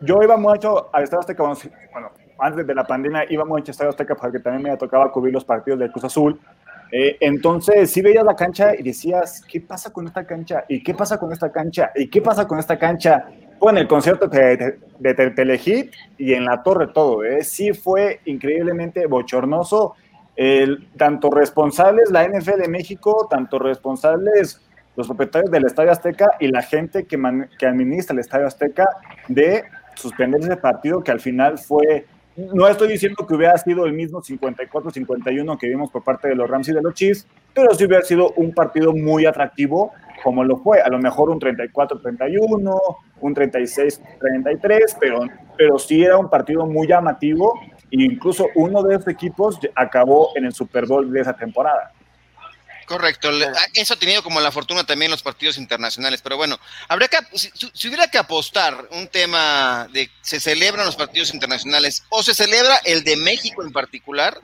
yo 0.00 0.20
iba 0.24 0.36
mucho 0.36 0.90
al 0.92 1.04
Estadio 1.04 1.20
Azteca, 1.20 1.44
bueno, 1.44 2.10
antes 2.38 2.66
de 2.66 2.74
la 2.74 2.84
pandemia 2.84 3.26
mucho 3.46 3.64
al 3.66 3.70
Estadio 3.70 3.90
Azteca 3.90 4.14
porque 4.14 4.40
también 4.40 4.62
me 4.62 4.76
tocaba 4.76 5.10
cubrir 5.10 5.34
los 5.34 5.44
partidos 5.44 5.78
del 5.78 5.90
Cruz 5.90 6.04
Azul. 6.04 6.38
Eh, 6.92 7.16
entonces, 7.20 7.90
sí 7.90 8.00
veías 8.00 8.24
la 8.24 8.36
cancha 8.36 8.74
y 8.76 8.82
decías, 8.82 9.42
¿qué 9.50 9.60
pasa 9.60 9.92
con 9.92 10.06
esta 10.06 10.24
cancha? 10.24 10.64
¿Y 10.68 10.82
qué 10.82 10.94
pasa 10.94 11.18
con 11.18 11.32
esta 11.32 11.50
cancha? 11.50 11.90
¿Y 11.94 12.08
qué 12.08 12.22
pasa 12.22 12.46
con 12.46 12.58
esta 12.58 12.78
cancha? 12.78 13.26
Fue 13.58 13.72
en 13.72 13.78
el 13.78 13.88
concierto 13.88 14.28
de, 14.28 14.78
de, 14.98 15.14
de 15.14 15.30
Telehit 15.30 15.92
y 16.18 16.34
en 16.34 16.44
la 16.44 16.62
torre 16.62 16.88
todo, 16.88 17.24
¿eh? 17.24 17.42
Sí 17.42 17.72
fue 17.72 18.20
increíblemente 18.26 19.06
bochornoso. 19.06 19.94
El, 20.36 20.88
tanto 20.98 21.30
responsables, 21.30 22.10
la 22.10 22.28
NFL 22.28 22.60
de 22.60 22.68
México, 22.68 23.26
tanto 23.30 23.58
responsables 23.58 24.60
los 24.96 25.06
propietarios 25.06 25.50
del 25.50 25.66
Estadio 25.66 25.92
Azteca 25.92 26.32
y 26.40 26.48
la 26.48 26.62
gente 26.62 27.06
que, 27.06 27.16
man, 27.16 27.48
que 27.58 27.66
administra 27.66 28.14
el 28.14 28.20
Estadio 28.20 28.46
Azteca 28.46 28.88
de 29.28 29.64
suspender 29.94 30.40
ese 30.40 30.56
partido 30.56 31.02
que 31.02 31.10
al 31.10 31.20
final 31.20 31.58
fue, 31.58 32.06
no 32.36 32.68
estoy 32.68 32.88
diciendo 32.88 33.26
que 33.26 33.34
hubiera 33.34 33.56
sido 33.58 33.86
el 33.86 33.92
mismo 33.92 34.22
54-51 34.22 35.58
que 35.58 35.68
vimos 35.68 35.90
por 35.90 36.04
parte 36.04 36.28
de 36.28 36.34
los 36.34 36.48
Rams 36.48 36.68
y 36.68 36.72
de 36.72 36.82
los 36.82 36.94
Chiefs, 36.94 37.26
pero 37.54 37.74
sí 37.74 37.84
hubiera 37.84 38.04
sido 38.04 38.32
un 38.36 38.52
partido 38.52 38.92
muy 38.92 39.26
atractivo 39.26 39.92
como 40.22 40.42
lo 40.42 40.56
fue, 40.56 40.80
a 40.80 40.88
lo 40.88 40.98
mejor 40.98 41.30
un 41.30 41.38
34-31, 41.38 42.96
un 43.20 43.34
36-33, 43.34 44.96
pero, 44.98 45.20
pero 45.56 45.78
sí 45.78 46.02
era 46.02 46.18
un 46.18 46.28
partido 46.28 46.66
muy 46.66 46.88
llamativo 46.88 47.54
e 47.92 48.02
incluso 48.02 48.46
uno 48.56 48.82
de 48.82 48.96
esos 48.96 49.06
equipos 49.06 49.60
acabó 49.76 50.30
en 50.34 50.46
el 50.46 50.52
Super 50.52 50.86
Bowl 50.86 51.12
de 51.12 51.20
esa 51.20 51.34
temporada. 51.34 51.92
Correcto, 52.86 53.30
eso 53.74 53.94
ha 53.94 53.98
tenido 53.98 54.22
como 54.22 54.40
la 54.40 54.52
fortuna 54.52 54.84
también 54.84 55.10
los 55.10 55.22
partidos 55.22 55.58
internacionales, 55.58 56.20
pero 56.22 56.36
bueno, 56.36 56.58
habría 56.88 57.08
que, 57.08 57.18
si, 57.34 57.50
si, 57.72 57.88
hubiera 57.88 58.08
que 58.08 58.18
apostar 58.18 58.88
un 58.92 59.08
tema 59.08 59.88
de 59.92 60.08
se 60.22 60.38
celebran 60.38 60.86
los 60.86 60.94
partidos 60.94 61.34
internacionales 61.34 62.04
o 62.10 62.22
se 62.22 62.32
celebra 62.32 62.76
el 62.84 63.02
de 63.02 63.16
México 63.16 63.62
en 63.64 63.72
particular, 63.72 64.40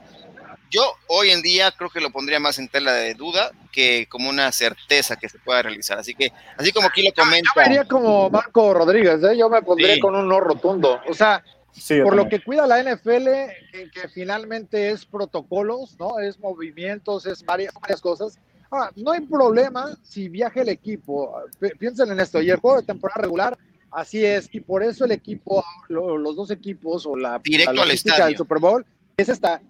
yo 0.72 0.96
hoy 1.06 1.30
en 1.30 1.42
día 1.42 1.70
creo 1.70 1.90
que 1.90 2.00
lo 2.00 2.10
pondría 2.10 2.40
más 2.40 2.58
en 2.58 2.66
tela 2.66 2.92
de 2.94 3.14
duda 3.14 3.52
que 3.70 4.06
como 4.08 4.30
una 4.30 4.50
certeza 4.52 5.16
que 5.16 5.28
se 5.28 5.38
pueda 5.38 5.62
realizar. 5.62 5.98
Así 5.98 6.14
que, 6.14 6.32
así 6.56 6.72
como 6.72 6.88
aquí 6.88 7.02
lo 7.02 7.12
comenta. 7.12 7.50
Yo, 7.54 7.60
yo 7.60 7.68
me 7.68 7.74
iría 7.74 7.84
como 7.84 8.30
Marco 8.30 8.72
Rodríguez, 8.72 9.22
¿eh? 9.22 9.36
yo 9.36 9.50
me 9.50 9.60
pondría 9.60 9.94
sí. 9.94 10.00
con 10.00 10.16
un 10.16 10.26
no 10.26 10.40
rotundo. 10.40 11.00
O 11.06 11.14
sea, 11.14 11.44
Sí, 11.72 12.00
por 12.02 12.14
lo 12.14 12.28
que 12.28 12.42
cuida 12.42 12.66
la 12.66 12.82
NFL, 12.82 13.24
que, 13.72 13.90
que, 13.92 14.08
finalmente 14.12 14.90
es 14.90 15.06
protocolos, 15.06 15.98
¿no? 15.98 16.18
Es 16.18 16.38
movimientos, 16.38 17.26
es 17.26 17.44
varias, 17.44 17.72
varias 17.80 18.00
cosas. 18.00 18.38
Ahora, 18.70 18.90
no 18.96 19.12
hay 19.12 19.20
problema 19.20 19.96
si 20.02 20.28
viaja 20.28 20.62
el 20.62 20.68
equipo. 20.68 21.34
Piensen 21.78 22.10
en 22.10 22.20
esto, 22.20 22.40
y 22.40 22.50
el 22.50 22.56
juego 22.56 22.80
de 22.80 22.86
temporada 22.86 23.20
regular, 23.20 23.58
así 23.90 24.24
es, 24.24 24.48
y 24.52 24.60
por 24.60 24.82
eso 24.82 25.04
el 25.04 25.12
equipo, 25.12 25.64
lo, 25.88 26.16
los 26.16 26.36
dos 26.36 26.50
equipos 26.50 27.06
o 27.06 27.16
la, 27.16 27.38
Directo 27.38 27.72
la 27.72 27.82
al 27.82 27.90
estadio. 27.90 28.24
del 28.24 28.36
Super 28.36 28.58
Bowl 28.58 28.86
es 29.16 29.28
esta. 29.28 29.60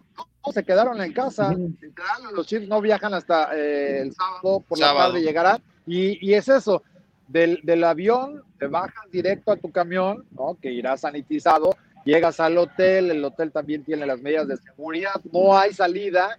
No, 0.44 0.52
se 0.52 0.64
quedaron 0.64 1.00
en 1.00 1.12
casa, 1.12 1.52
literal, 1.52 2.34
los 2.34 2.46
Chiefs 2.46 2.68
no 2.68 2.80
viajan 2.80 3.14
hasta 3.14 3.56
eh, 3.56 4.02
el 4.02 4.12
sábado 4.12 4.60
por 4.68 4.78
sábado. 4.78 4.98
la 4.98 5.04
tarde 5.06 5.22
llegarán, 5.22 5.62
y, 5.86 6.24
y 6.24 6.34
es 6.34 6.48
eso. 6.48 6.82
Del, 7.28 7.60
del, 7.62 7.82
avión 7.82 8.42
te 8.58 8.66
bajas 8.66 9.10
directo 9.10 9.52
a 9.52 9.56
tu 9.56 9.70
camión, 9.70 10.24
¿no? 10.32 10.58
que 10.60 10.70
irá 10.70 10.96
sanitizado, 10.98 11.76
llegas 12.04 12.40
al 12.40 12.58
hotel, 12.58 13.10
el 13.10 13.24
hotel 13.24 13.52
también 13.52 13.84
tiene 13.84 14.06
las 14.06 14.20
medidas 14.20 14.48
de 14.48 14.56
seguridad, 14.56 15.20
no 15.32 15.56
hay 15.56 15.72
salida 15.72 16.38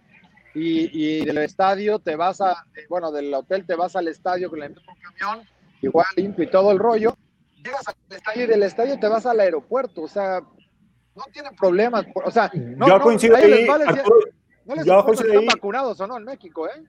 y, 0.53 1.21
y 1.21 1.25
del 1.25 1.39
estadio 1.39 1.99
te 1.99 2.15
vas 2.15 2.41
a, 2.41 2.65
bueno, 2.89 3.11
del 3.11 3.33
hotel 3.33 3.65
te 3.65 3.75
vas 3.75 3.95
al 3.95 4.07
estadio 4.07 4.49
con 4.49 4.61
el 4.61 4.69
mismo 4.69 4.93
camión, 5.01 5.47
igual 5.81 6.05
limpio 6.15 6.43
y 6.43 6.47
todo 6.47 6.71
el 6.71 6.79
rollo, 6.79 7.15
llegas 7.63 7.87
al 7.87 7.95
estadio 8.17 8.43
y 8.43 8.47
del 8.47 8.63
estadio 8.63 8.99
te 8.99 9.07
vas 9.07 9.25
al 9.25 9.39
aeropuerto, 9.39 10.03
o 10.03 10.07
sea, 10.07 10.41
no 11.15 11.23
tienen 11.31 11.55
problemas, 11.55 12.05
o 12.13 12.31
sea, 12.31 12.51
no, 12.53 12.87
yo 12.87 13.01
coincido 13.01 13.35
ahí, 13.35 13.49
les 13.49 13.67
vale, 13.67 13.85
Arturo, 13.85 14.17
no 14.65 14.75
les 14.75 14.85
yo 14.85 15.03
coincido 15.03 15.29
están 15.29 15.41
ahí, 15.41 15.47
vacunados 15.47 15.99
o 15.99 16.07
no 16.07 16.17
en 16.17 16.23
México, 16.23 16.67
¿eh? 16.67 16.83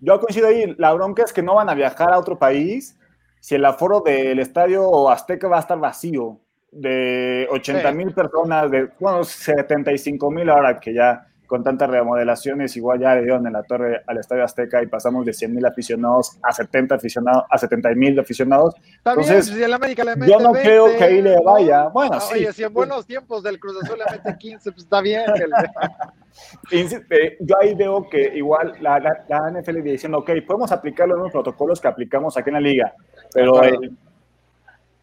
Yo 0.00 0.20
coincido 0.20 0.48
ahí, 0.48 0.74
la 0.76 0.92
bronca 0.92 1.22
es 1.22 1.32
que 1.32 1.42
no 1.42 1.54
van 1.54 1.70
a 1.70 1.74
viajar 1.74 2.12
a 2.12 2.18
otro 2.18 2.38
país 2.38 2.98
si 3.40 3.54
el 3.54 3.64
aforo 3.64 4.00
del 4.00 4.38
estadio 4.38 5.08
Azteca 5.10 5.48
va 5.48 5.58
a 5.58 5.60
estar 5.60 5.78
vacío 5.78 6.40
de 6.74 7.46
80 7.50 7.92
mil 7.92 8.08
sí. 8.08 8.14
personas, 8.14 8.70
de 8.70 8.90
bueno, 8.98 9.24
75 9.24 10.30
mil 10.30 10.50
ahora 10.50 10.78
que 10.78 10.92
ya 10.92 11.26
con 11.46 11.62
tantas 11.62 11.90
remodelaciones 11.90 12.76
igual 12.76 13.00
ya 13.00 13.14
le 13.14 13.22
dieron 13.22 13.46
en 13.46 13.52
la 13.52 13.62
torre 13.62 14.02
al 14.06 14.18
Estadio 14.18 14.44
Azteca 14.44 14.82
y 14.82 14.86
pasamos 14.86 15.26
de 15.26 15.32
100 15.32 15.54
mil 15.54 15.64
aficionados 15.64 16.38
a 16.42 16.52
70 16.52 16.94
aficionados 16.94 17.44
a 17.50 17.58
70 17.58 17.94
mil 17.94 18.18
aficionados. 18.18 18.74
Entonces, 19.04 19.48
bien, 19.48 19.58
si 19.58 19.62
el 19.62 19.72
América 19.72 20.04
le 20.04 20.16
mete 20.16 20.32
yo 20.32 20.40
no 20.40 20.52
20, 20.52 20.68
creo 20.68 20.86
que 20.96 21.04
ahí 21.04 21.22
le 21.22 21.36
vaya. 21.42 21.88
Bueno, 21.88 22.16
ah, 22.16 22.20
sí. 22.20 22.34
Oye, 22.34 22.52
si 22.52 22.64
en 22.64 22.72
buenos 22.72 23.06
tiempos 23.06 23.42
del 23.42 23.60
Cruz 23.60 23.76
Azul 23.82 23.98
le 23.98 24.16
mete 24.16 24.38
15, 24.38 24.72
pues 24.72 24.84
está 24.84 25.00
bien. 25.00 25.24
yo 27.40 27.56
ahí 27.60 27.74
veo 27.74 28.08
que 28.08 28.32
igual 28.34 28.74
la, 28.80 28.98
la, 28.98 29.24
la 29.28 29.60
NFL 29.60 29.82
diciendo, 29.82 30.18
ok, 30.18 30.30
podemos 30.46 30.72
aplicar 30.72 31.06
los 31.06 31.18
mismos 31.18 31.32
protocolos 31.32 31.80
que 31.80 31.88
aplicamos 31.88 32.36
aquí 32.36 32.50
en 32.50 32.54
la 32.54 32.60
liga, 32.60 32.94
pero 33.32 33.62
el, 33.62 33.96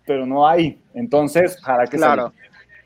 pero 0.05 0.25
no 0.25 0.47
hay. 0.47 0.81
Entonces, 0.93 1.57
¿para 1.65 1.85
qué 1.85 1.97
Claro. 1.97 2.33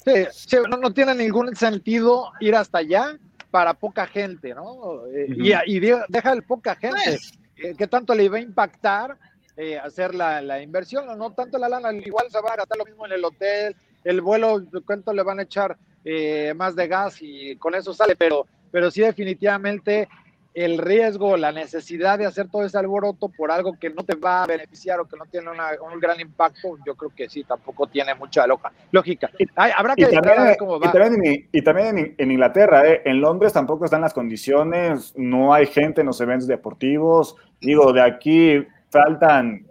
Sí, 0.03 0.13
sí, 0.31 0.57
no, 0.69 0.77
no 0.77 0.93
tiene 0.93 1.15
ningún 1.15 1.55
sentido 1.55 2.31
ir 2.39 2.55
hasta 2.55 2.77
allá 2.79 3.17
para 3.49 3.73
poca 3.73 4.05
gente, 4.05 4.53
¿no? 4.53 5.05
Eh, 5.07 5.27
Ujú. 5.31 5.41
y, 5.41 5.53
y 5.65 5.79
de- 5.79 6.03
deja 6.09 6.31
el 6.33 6.43
poca 6.43 6.75
gente. 6.75 7.19
Eh, 7.57 7.73
¿Qué 7.77 7.87
tanto 7.87 8.13
le 8.13 8.29
va 8.29 8.37
a 8.37 8.41
impactar 8.41 9.17
eh, 9.57 9.79
hacer 9.79 10.13
la, 10.13 10.41
la 10.41 10.61
inversión? 10.61 11.05
No, 11.07 11.15
no 11.15 11.31
tanto 11.31 11.57
la 11.57 11.69
lana, 11.69 11.91
igual 11.93 12.27
se 12.29 12.39
va 12.41 12.51
a 12.53 12.57
gastar 12.57 12.77
lo 12.77 12.85
mismo 12.85 13.05
en 13.05 13.13
el 13.13 13.23
hotel, 13.25 13.75
el 14.03 14.21
vuelo, 14.21 14.61
¿cuánto 14.85 15.11
le 15.13 15.23
van 15.23 15.39
a 15.39 15.43
echar 15.43 15.75
eh, 16.03 16.53
más 16.55 16.75
de 16.75 16.87
gas 16.87 17.17
y 17.21 17.55
con 17.55 17.73
eso 17.73 17.93
sale? 17.93 18.15
Pero, 18.15 18.45
pero 18.71 18.91
sí 18.91 19.01
definitivamente 19.01 20.07
el 20.55 20.77
riesgo, 20.77 21.35
la 21.35 21.51
necesidad 21.51 22.17
de 22.17 22.25
hacer 22.25 22.47
todo 22.47 22.63
ese 22.63 22.77
alboroto 22.77 23.27
por 23.27 23.51
algo 23.51 23.77
que 23.77 23.89
no 23.89 24.03
te 24.03 24.15
va 24.15 24.43
a 24.43 24.47
beneficiar 24.47 25.01
o 25.01 25.05
que 25.05 25.17
no 25.17 25.25
tiene 25.25 25.51
una- 25.51 25.71
un 25.93 25.99
gran 25.99 26.17
impacto, 26.21 26.77
yo 26.85 26.95
creo 26.95 27.11
que 27.13 27.27
sí, 27.27 27.43
tampoco 27.43 27.87
tiene 27.87 28.15
mucha 28.15 28.47
loja- 28.47 28.71
lógica. 28.91 29.29
Ay, 29.55 29.71
habrá 29.75 29.95
que 29.95 30.03
Y 30.03 30.13
también, 30.13 30.43
ver 30.43 30.57
cómo 30.57 30.77
y 30.77 30.79
va. 30.79 30.91
también 30.93 31.25
en, 31.25 31.49
y 31.51 31.61
también 31.61 31.97
en- 31.97 32.15
en 32.17 32.31
Inglaterra, 32.31 32.87
¿eh? 32.87 33.01
en 33.03 33.19
Londres 33.19 33.51
tampoco 33.51 33.83
están 33.83 33.99
las 33.99 34.13
condiciones, 34.13 35.13
no 35.17 35.53
hay 35.53 35.65
gente 35.67 35.99
en 36.01 36.07
los 36.07 36.21
eventos 36.21 36.47
deportivos. 36.47 37.35
Digo, 37.59 37.91
de 37.91 38.01
aquí 38.01 38.65
faltan 38.89 39.65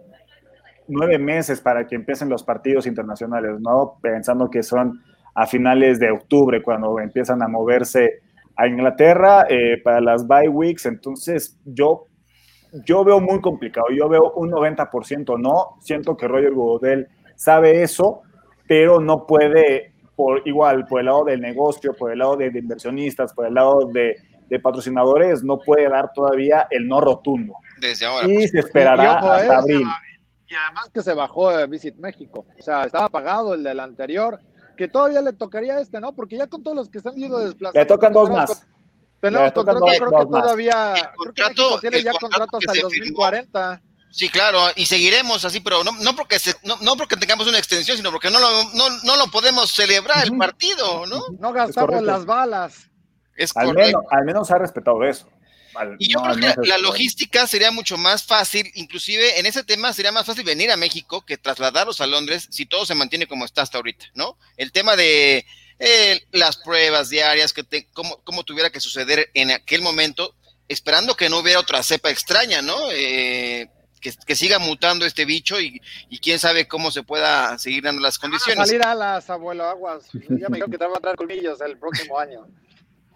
nueve 0.87 1.17
meses 1.17 1.61
para 1.61 1.87
que 1.87 1.95
empiecen 1.95 2.29
los 2.29 2.43
partidos 2.43 2.85
internacionales, 2.85 3.59
¿no? 3.59 3.97
Pensando 4.01 4.51
que 4.51 4.61
son 4.61 5.01
a 5.33 5.47
finales 5.47 5.99
de 5.99 6.11
octubre 6.11 6.61
cuando 6.61 6.99
empiezan 6.99 7.41
a 7.41 7.47
moverse 7.47 8.21
a 8.57 8.67
Inglaterra 8.67 9.45
eh, 9.49 9.81
para 9.83 10.01
las 10.01 10.27
bye 10.27 10.49
weeks. 10.49 10.85
Entonces, 10.85 11.57
yo, 11.65 12.07
yo 12.85 13.03
veo 13.03 13.19
muy 13.19 13.41
complicado. 13.41 13.87
Yo 13.89 14.09
veo 14.09 14.31
un 14.33 14.51
90% 14.51 15.39
no. 15.39 15.77
Siento 15.81 16.15
que 16.17 16.27
Roger 16.27 16.53
Godel 16.53 17.07
sabe 17.35 17.83
eso, 17.83 18.21
pero 18.67 18.99
no 18.99 19.25
puede, 19.25 19.93
por 20.15 20.47
igual, 20.47 20.85
por 20.87 20.99
el 20.99 21.07
lado 21.07 21.25
del 21.25 21.41
negocio, 21.41 21.93
por 21.93 22.11
el 22.11 22.19
lado 22.19 22.37
de, 22.37 22.49
de 22.49 22.59
inversionistas, 22.59 23.33
por 23.33 23.45
el 23.45 23.53
lado 23.53 23.87
de, 23.91 24.15
de 24.49 24.59
patrocinadores, 24.59 25.43
no 25.43 25.59
puede 25.59 25.89
dar 25.89 26.11
todavía 26.13 26.67
el 26.69 26.87
no 26.87 27.01
rotundo. 27.01 27.55
Desde 27.79 28.05
ahora. 28.05 28.27
Y 28.27 28.35
pues. 28.35 28.51
se 28.51 28.59
esperará 28.59 29.03
Y 29.03 29.07
hasta 29.07 29.45
eh, 29.45 29.57
abril. 29.57 29.87
Y 30.47 30.53
además 30.53 30.89
que 30.93 31.01
se 31.01 31.13
bajó 31.13 31.55
de 31.55 31.65
Visit 31.67 31.95
México. 31.95 32.45
O 32.57 32.61
sea, 32.61 32.83
estaba 32.83 33.09
pagado 33.09 33.55
el 33.55 33.63
del 33.63 33.79
anterior, 33.79 34.39
que 34.75 34.87
todavía 34.87 35.21
le 35.21 35.33
tocaría 35.33 35.75
a 35.75 35.81
este, 35.81 35.99
¿no? 35.99 36.13
Porque 36.13 36.37
ya 36.37 36.47
con 36.47 36.63
todos 36.63 36.75
los 36.77 36.89
que 36.89 36.97
están 36.99 37.15
yendo 37.15 37.39
desplazados. 37.39 37.75
Le 37.75 37.85
tocan 37.85 38.13
dos 38.13 38.29
más. 38.29 38.47
con- 38.49 38.75
Tenemos 39.21 39.51
contrato, 39.53 39.79
dos- 39.79 39.89
creo 39.97 40.11
dos 40.11 40.19
que 40.25 40.29
más. 40.31 40.41
todavía. 40.43 40.93
El 40.93 41.01
Creo 41.01 41.33
que 41.33 41.41
contrato- 41.43 41.79
tiene 41.79 41.97
el 41.97 42.03
ya 42.03 42.11
contrato 42.13 42.59
que 42.59 42.65
hasta 42.67 42.71
el 42.73 42.77
se 42.81 42.89
firmó. 42.89 43.05
2040. 43.23 43.81
Sí, 44.11 44.29
claro, 44.29 44.59
y 44.77 44.85
seguiremos 44.85 45.43
así, 45.43 45.59
pero 45.59 45.83
no, 45.83 45.91
no 45.91 46.15
porque 46.15 46.37
no, 46.63 46.77
no, 46.81 46.95
porque 46.95 47.17
tengamos 47.17 47.47
una 47.47 47.57
extensión, 47.57 47.97
sino 47.97 48.11
porque 48.11 48.29
no 48.29 48.39
lo, 48.39 48.49
no, 48.73 48.89
no 49.03 49.17
lo 49.17 49.27
podemos 49.27 49.71
celebrar 49.71 50.23
el 50.23 50.37
partido, 50.37 51.05
¿no? 51.05 51.21
No 51.37 51.51
gastamos 51.51 52.01
las 52.01 52.25
balas. 52.25 52.89
Es 53.35 53.55
al, 53.57 53.73
menos, 53.73 54.01
al 54.11 54.23
menos 54.23 54.49
ha 54.51 54.57
respetado 54.57 55.03
eso. 55.03 55.27
Y 55.99 56.11
yo 56.11 56.21
creo 56.21 56.55
que 56.55 56.67
la 56.67 56.77
logística 56.77 57.47
sería 57.47 57.71
mucho 57.71 57.97
más 57.97 58.23
fácil, 58.23 58.71
inclusive 58.75 59.39
en 59.39 59.45
ese 59.45 59.63
tema 59.63 59.93
sería 59.93 60.11
más 60.11 60.25
fácil 60.25 60.43
venir 60.43 60.71
a 60.71 60.77
México 60.77 61.25
que 61.25 61.37
trasladarlos 61.37 62.01
a 62.01 62.07
Londres 62.07 62.47
si 62.49 62.65
todo 62.65 62.85
se 62.85 62.95
mantiene 62.95 63.27
como 63.27 63.45
está 63.45 63.61
hasta 63.61 63.77
ahorita, 63.77 64.05
¿no? 64.13 64.37
El 64.57 64.71
tema 64.71 64.95
de 64.95 65.45
eh, 65.79 66.21
las 66.31 66.57
pruebas 66.57 67.09
diarias, 67.09 67.53
que 67.53 67.63
te, 67.63 67.87
cómo, 67.91 68.21
cómo 68.23 68.43
tuviera 68.43 68.69
que 68.69 68.79
suceder 68.79 69.29
en 69.33 69.51
aquel 69.51 69.81
momento, 69.81 70.35
esperando 70.67 71.15
que 71.15 71.29
no 71.29 71.39
hubiera 71.39 71.59
otra 71.59 71.83
cepa 71.83 72.09
extraña, 72.09 72.61
¿no? 72.61 72.77
Eh, 72.91 73.69
que, 74.25 74.35
siga 74.35 74.59
mutando 74.59 75.05
este 75.05 75.25
bicho 75.25 75.59
y, 75.59 75.81
quién 76.21 76.39
sabe 76.39 76.67
cómo 76.67 76.91
se 76.91 77.03
pueda 77.03 77.57
seguir 77.57 77.83
dando 77.83 78.01
las 78.01 78.19
condiciones. 78.19 78.59
a 78.59 78.65
salir 78.65 78.83
alas, 78.83 79.29
abuelo, 79.29 79.65
aguas. 79.65 80.09
Ya 80.29 80.49
me 80.49 80.57
dijo 80.57 80.69
que 80.69 80.77
te 80.77 80.85
van 80.85 80.97
a 80.97 80.99
traer 80.99 81.17
colmillos 81.17 81.59
el 81.61 81.77
próximo 81.77 82.19
año. 82.19 82.47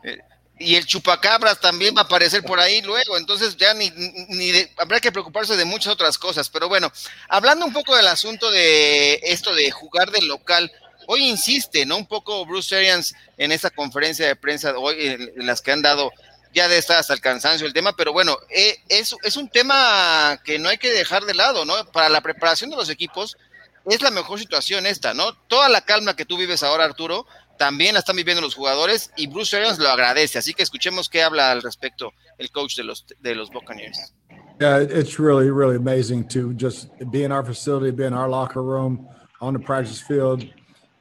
Eh, 0.04 0.18
y 0.60 0.76
el 0.76 0.86
chupacabras 0.86 1.60
también 1.60 1.96
va 1.96 2.02
a 2.02 2.04
aparecer 2.04 2.44
por 2.44 2.60
ahí 2.60 2.82
luego, 2.82 3.18
entonces 3.18 3.56
ya 3.56 3.74
ni, 3.74 3.90
ni 3.92 4.52
habrá 4.78 5.00
que 5.00 5.12
preocuparse 5.12 5.56
de 5.56 5.66
muchas 5.66 5.94
otras 5.94 6.18
cosas. 6.18 6.50
Pero 6.50 6.68
bueno, 6.68 6.92
hablando 7.30 7.66
un 7.66 7.74
poco 7.74 7.96
del 7.96 8.08
asunto 8.08 8.52
de 8.52 9.20
esto 9.24 9.56
de 9.56 9.72
jugar 9.72 10.12
del 10.12 10.28
local, 10.28 10.72
hoy 11.08 11.28
insiste, 11.28 11.86
¿no? 11.86 11.96
Un 11.98 12.06
poco 12.06 12.46
Bruce 12.46 12.76
Arians 12.76 13.16
en 13.38 13.54
esta 13.54 13.70
conferencia 13.70 14.28
de 14.28 14.36
prensa 14.36 14.78
hoy, 14.78 14.96
en 15.00 15.48
las 15.48 15.62
que 15.62 15.72
han 15.72 15.82
dado 15.82 16.12
ya 16.54 16.68
de 16.68 16.78
estar 16.78 16.98
hasta 16.98 17.14
el 17.14 17.22
cansancio 17.22 17.66
el 17.66 17.74
tema, 17.74 17.96
pero 17.96 18.12
bueno, 18.12 18.38
eh, 18.50 18.80
es, 18.90 19.16
es 19.24 19.38
un 19.38 19.50
tema 19.50 20.42
que 20.44 20.60
no 20.60 20.70
hay 20.70 20.78
que 20.78 20.92
dejar 20.92 21.24
de 21.26 21.36
lado, 21.36 21.64
¿no? 21.64 21.74
Para 21.92 22.10
la 22.10 22.22
preparación 22.22 22.70
de 22.70 22.76
los 22.76 22.90
equipos 22.90 23.38
es 23.86 24.02
la 24.02 24.12
mejor 24.12 24.40
situación 24.40 24.86
esta, 24.86 25.14
¿no? 25.14 25.34
Toda 25.48 25.70
la 25.70 25.82
calma 25.82 26.16
que 26.16 26.26
tú 26.26 26.38
vives 26.38 26.64
ahora, 26.64 26.86
Arturo, 26.86 27.26
también 27.60 27.94
la 27.94 28.00
están 28.00 28.16
viviendo 28.16 28.42
los 28.42 28.56
jugadores 28.56 29.12
y 29.18 29.28
Bruce 29.28 29.58
Arians 29.58 29.80
lo 29.80 29.90
agradece, 29.90 30.40
así 30.40 30.54
que 30.54 30.64
escuchemos 30.64 31.10
qué 31.10 31.22
habla 31.22 31.52
al 31.52 31.62
respecto 31.62 32.14
el 32.38 32.50
coach 32.52 32.78
de 32.78 32.86
los, 32.86 33.06
de 33.20 33.36
los 33.36 33.52
Buccaneers. 33.52 34.14
Yeah, 34.62 34.80
it's 34.80 35.20
really, 35.20 35.52
really 35.52 35.76
amazing 35.76 36.28
to 36.30 36.54
just 36.54 36.88
be 37.12 37.24
in 37.24 37.32
our 37.32 37.44
facility, 37.44 37.92
be 37.92 38.06
in 38.06 38.14
our 38.14 38.30
locker 38.30 38.64
room, 38.64 39.08
on 39.42 39.54
the 39.54 39.60
practice 39.60 40.02
field, 40.02 40.46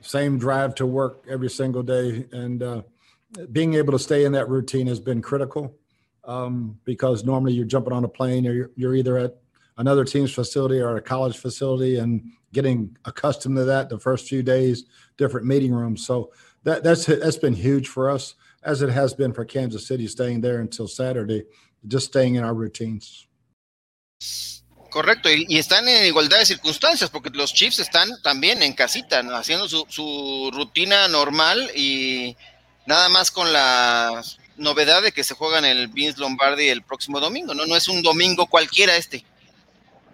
same 0.00 0.37
drive 0.37 0.75
to 0.77 0.87
work 0.87 1.25
every 1.29 1.49
single 1.49 1.85
day, 1.85 2.27
and 2.33 2.62
uh, 2.62 2.83
being 3.53 3.75
able 3.75 3.93
to 3.93 3.99
stay 3.99 4.25
in 4.25 4.33
that 4.33 4.49
routine 4.49 4.88
has 4.88 5.00
been 5.00 5.23
critical 5.23 5.75
um, 6.25 6.79
because 6.85 7.25
normally 7.25 7.53
you're 7.53 7.67
jumping 7.67 7.93
on 7.93 8.05
a 8.05 8.09
plane 8.09 8.47
or 8.47 8.53
you're, 8.53 8.71
you're, 8.75 8.95
either 8.95 9.17
at 9.17 9.37
another 9.77 10.05
team's 10.05 10.33
facility 10.33 10.81
or 10.81 10.97
a 10.97 11.00
college 11.00 11.37
facility 11.37 11.99
and 11.99 12.23
getting 12.53 12.97
accustomed 13.05 13.57
to 13.57 13.65
that 13.65 13.88
the 13.88 13.99
first 13.99 14.29
few 14.29 14.43
days, 14.43 14.87
different 15.17 15.47
meeting 15.47 15.73
rooms. 15.73 16.07
So 16.07 16.33
that, 16.65 16.83
that's 16.83 17.07
that's 17.07 17.37
been 17.37 17.55
huge 17.55 17.88
for 17.88 18.11
us, 18.11 18.35
as 18.62 18.83
it 18.83 18.91
has 18.91 19.15
been 19.15 19.33
for 19.33 19.45
Kansas 19.45 19.87
City, 19.87 20.07
staying 20.07 20.41
there 20.41 20.61
until 20.61 20.88
Saturday, 20.88 21.45
just 21.87 22.07
staying 22.07 22.37
in 22.37 22.45
our 22.45 22.55
routines. 22.55 23.27
Correcto, 24.91 25.31
y, 25.31 25.45
y, 25.49 25.59
están 25.59 25.87
en 25.87 26.07
igualdad 26.07 26.38
de 26.38 26.47
circunstancias, 26.47 27.11
porque 27.11 27.31
los 27.31 27.53
Chiefs 27.53 27.79
están 27.79 28.09
también 28.23 28.62
en 28.62 28.73
casita, 28.73 29.23
¿no? 29.23 29.37
haciendo 29.37 29.69
su, 29.69 29.85
su 29.88 30.50
rutina 30.53 31.09
normal 31.09 31.71
y 31.75 32.35
nada 32.87 33.11
más 33.11 33.31
con 33.31 33.53
la 33.53 34.23
novedad 34.57 35.03
de 35.03 35.12
que 35.12 35.25
se 35.25 35.35
juega 35.35 35.59
en 35.59 35.67
el 35.67 35.88
Vince 35.88 36.19
Lombardi 36.19 36.69
el 36.69 36.83
próximo 36.83 37.21
domingo, 37.21 37.55
¿no? 37.55 37.67
No 37.67 37.77
es 37.77 37.87
un 37.88 38.03
domingo 38.03 38.47
cualquiera 38.47 38.97
este. 38.97 39.25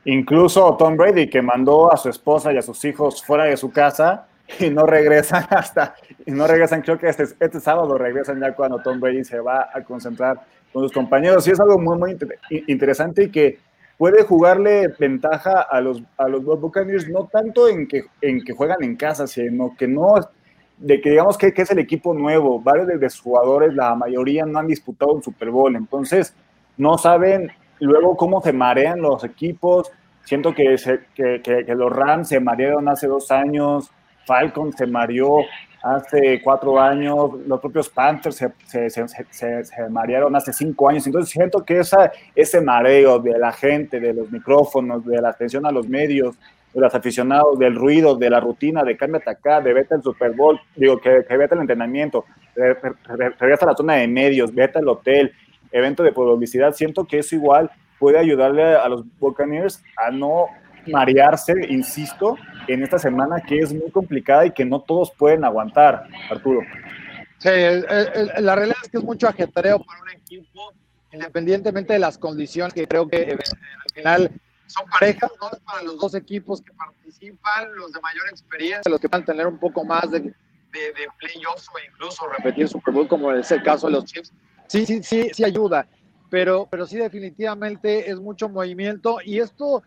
Incluso 0.04 0.76
Tom 0.78 0.96
Brady, 0.96 1.30
que 1.30 1.40
mandó 1.40 1.92
a 1.92 1.96
su 1.96 2.08
esposa 2.08 2.52
y 2.52 2.58
a 2.58 2.62
sus 2.62 2.84
hijos 2.84 3.22
fuera 3.22 3.44
de 3.44 3.56
su 3.56 3.70
casa 3.70 4.26
y 4.60 4.70
no 4.70 4.86
regresan 4.86 5.46
hasta, 5.50 5.94
y 6.26 6.30
no 6.30 6.46
regresan, 6.46 6.82
creo 6.82 6.98
que 6.98 7.08
este, 7.08 7.24
este 7.40 7.60
sábado 7.60 7.96
regresan 7.96 8.40
ya 8.40 8.54
cuando 8.54 8.80
Tom 8.80 9.00
Brady 9.00 9.24
se 9.24 9.40
va 9.40 9.70
a 9.72 9.82
concentrar 9.82 10.40
con 10.72 10.82
sus 10.82 10.92
compañeros. 10.92 11.46
Y 11.46 11.52
es 11.52 11.60
algo 11.60 11.78
muy, 11.78 11.98
muy 11.98 12.16
interesante 12.66 13.24
y 13.24 13.30
que 13.30 13.58
puede 13.96 14.24
jugarle 14.24 14.88
ventaja 14.98 15.62
a 15.62 15.80
los, 15.80 16.02
a 16.16 16.28
los 16.28 16.44
Buccaneers, 16.44 17.08
no 17.08 17.26
tanto 17.26 17.68
en 17.68 17.86
que, 17.86 18.04
en 18.20 18.44
que 18.44 18.52
juegan 18.52 18.82
en 18.82 18.96
casa, 18.96 19.26
sino 19.26 19.74
que 19.78 19.86
no 19.86 20.14
de 20.76 21.00
que 21.00 21.10
digamos 21.10 21.38
que, 21.38 21.52
es 21.54 21.70
el 21.70 21.78
equipo 21.78 22.14
nuevo, 22.14 22.60
varios 22.60 22.88
de 22.88 22.96
los 22.96 23.20
jugadores, 23.20 23.74
la 23.74 23.94
mayoría 23.94 24.44
no 24.44 24.58
han 24.58 24.66
disputado 24.66 25.12
un 25.12 25.22
Super 25.22 25.50
Bowl, 25.50 25.76
entonces 25.76 26.34
no 26.76 26.98
saben 26.98 27.52
luego 27.80 28.16
cómo 28.16 28.40
se 28.40 28.52
marean 28.52 29.00
los 29.00 29.22
equipos. 29.24 29.90
Siento 30.24 30.54
que, 30.54 30.76
que, 31.14 31.74
los 31.74 31.92
Rams 31.92 32.28
se 32.28 32.40
marearon 32.40 32.88
hace 32.88 33.06
dos 33.06 33.30
años, 33.30 33.90
Falcon 34.26 34.72
se 34.72 34.86
mareó 34.86 35.38
hace 35.82 36.40
cuatro 36.42 36.80
años, 36.80 37.32
los 37.46 37.60
propios 37.60 37.90
Panthers 37.90 38.42
se, 38.64 39.90
marearon 39.90 40.34
hace 40.34 40.52
cinco 40.52 40.88
años. 40.88 41.06
Entonces 41.06 41.30
siento 41.30 41.62
que 41.62 41.78
esa, 41.80 42.10
ese 42.34 42.60
mareo 42.62 43.18
de 43.18 43.38
la 43.38 43.52
gente, 43.52 44.00
de 44.00 44.14
los 44.14 44.30
micrófonos, 44.30 45.04
de 45.04 45.20
la 45.20 45.28
atención 45.28 45.66
a 45.66 45.70
los 45.70 45.86
medios, 45.86 46.36
de 46.72 46.80
los 46.80 46.94
aficionados, 46.94 47.58
del 47.58 47.76
ruido, 47.76 48.16
de 48.16 48.30
la 48.30 48.40
rutina, 48.40 48.82
de 48.82 48.96
cámbiate 48.96 49.30
acá, 49.30 49.60
de 49.60 49.74
vete 49.74 49.94
al 49.94 50.02
Super 50.02 50.32
Bowl, 50.32 50.58
digo, 50.74 50.98
que, 50.98 51.24
que 51.28 51.36
vete 51.36 51.54
al 51.54 51.60
entrenamiento, 51.60 52.24
regresa 52.56 53.66
a 53.66 53.68
la 53.68 53.76
zona 53.76 53.94
de 53.94 54.08
medios, 54.08 54.54
vete 54.54 54.78
al 54.78 54.88
hotel, 54.88 55.32
evento 55.70 56.02
de 56.02 56.12
publicidad, 56.12 56.72
siento 56.72 57.04
que 57.04 57.18
eso 57.18 57.34
igual 57.34 57.70
puede 57.98 58.18
ayudarle 58.18 58.74
a 58.74 58.88
los 58.88 59.04
Buccaneers 59.18 59.82
a 59.96 60.10
no 60.10 60.46
marearse, 60.86 61.54
insisto, 61.68 62.36
en 62.68 62.82
esta 62.82 62.98
semana 62.98 63.40
que 63.40 63.58
es 63.58 63.72
muy 63.72 63.90
complicada 63.90 64.46
y 64.46 64.50
que 64.52 64.64
no 64.64 64.80
todos 64.80 65.10
pueden 65.12 65.44
aguantar, 65.44 66.06
Arturo. 66.30 66.60
Sí, 67.38 67.50
la 68.38 68.54
realidad 68.54 68.78
es 68.82 68.88
que 68.88 68.98
es 68.98 69.04
mucho 69.04 69.28
ajetreo 69.28 69.78
para 69.84 70.00
un 70.00 70.10
equipo, 70.10 70.72
independientemente 71.12 71.92
de 71.92 71.98
las 71.98 72.16
condiciones, 72.16 72.72
que 72.72 72.86
creo 72.86 73.06
que 73.06 73.22
eh, 73.22 73.38
al 73.38 73.94
final 73.94 74.30
son 74.66 74.86
parejas, 74.88 75.30
¿no? 75.40 75.50
Para 75.64 75.82
los 75.82 75.98
dos 75.98 76.14
equipos 76.14 76.62
que 76.62 76.72
participan, 76.72 77.74
los 77.76 77.92
de 77.92 78.00
mayor 78.00 78.28
experiencia, 78.30 78.90
los 78.90 78.98
que 78.98 79.08
van 79.08 79.22
a 79.22 79.24
tener 79.26 79.46
un 79.46 79.58
poco 79.58 79.84
más 79.84 80.10
de, 80.10 80.20
de, 80.20 80.30
de 80.30 81.06
playoffs 81.18 81.68
o 81.68 81.78
incluso 81.86 82.26
repetir 82.28 82.66
Super 82.66 82.94
Bowl, 82.94 83.06
como 83.06 83.30
es 83.32 83.50
el 83.50 83.62
caso 83.62 83.88
de 83.88 83.92
los 83.92 84.04
Chiefs. 84.06 84.32
Sí, 84.66 84.86
sí, 84.86 85.02
sí, 85.02 85.30
sí 85.34 85.44
ayuda, 85.44 85.86
pero, 86.30 86.66
pero 86.70 86.86
sí 86.86 86.96
definitivamente 86.96 88.10
es 88.10 88.18
mucho 88.18 88.48
movimiento 88.48 89.18
y 89.22 89.38
esto 89.38 89.82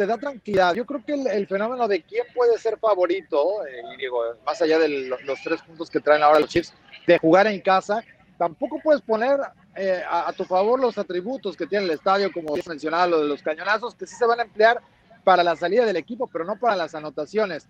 te 0.00 0.06
da 0.06 0.16
tranquilidad. 0.16 0.74
Yo 0.74 0.86
creo 0.86 1.04
que 1.04 1.12
el, 1.12 1.46
fenómeno 1.46 1.86
de 1.86 2.00
quién 2.00 2.24
puede 2.34 2.56
ser 2.56 2.78
favorito, 2.78 3.66
eh, 3.66 3.82
y 3.92 3.98
digo, 3.98 4.22
más 4.46 4.62
allá 4.62 4.78
de 4.78 4.88
los 4.88 5.42
tres 5.44 5.60
puntos 5.60 5.90
que 5.90 6.00
traen 6.00 6.22
ahora 6.22 6.40
los 6.40 6.48
Chiefs, 6.48 6.72
de 7.06 7.18
jugar 7.18 7.46
en 7.48 7.60
casa, 7.60 8.02
tampoco 8.38 8.80
puedes 8.82 9.02
poner 9.02 9.38
eh, 9.76 10.02
a, 10.08 10.32
tu 10.32 10.44
favor 10.46 10.80
los 10.80 10.96
atributos 10.96 11.54
que 11.54 11.66
tiene 11.66 11.84
el 11.84 11.90
estadio, 11.90 12.32
como 12.32 12.54
mencionaba, 12.66 13.08
lo 13.08 13.20
de 13.20 13.28
los 13.28 13.42
cañonazos, 13.42 13.94
que 13.94 14.06
sí 14.06 14.16
se 14.16 14.24
van 14.24 14.40
a 14.40 14.44
emplear 14.44 14.80
para 15.22 15.44
la 15.44 15.54
salida 15.54 15.84
del 15.84 15.96
equipo, 15.96 16.26
pero 16.26 16.46
no 16.46 16.56
para 16.56 16.76
las 16.76 16.94
anotaciones. 16.94 17.68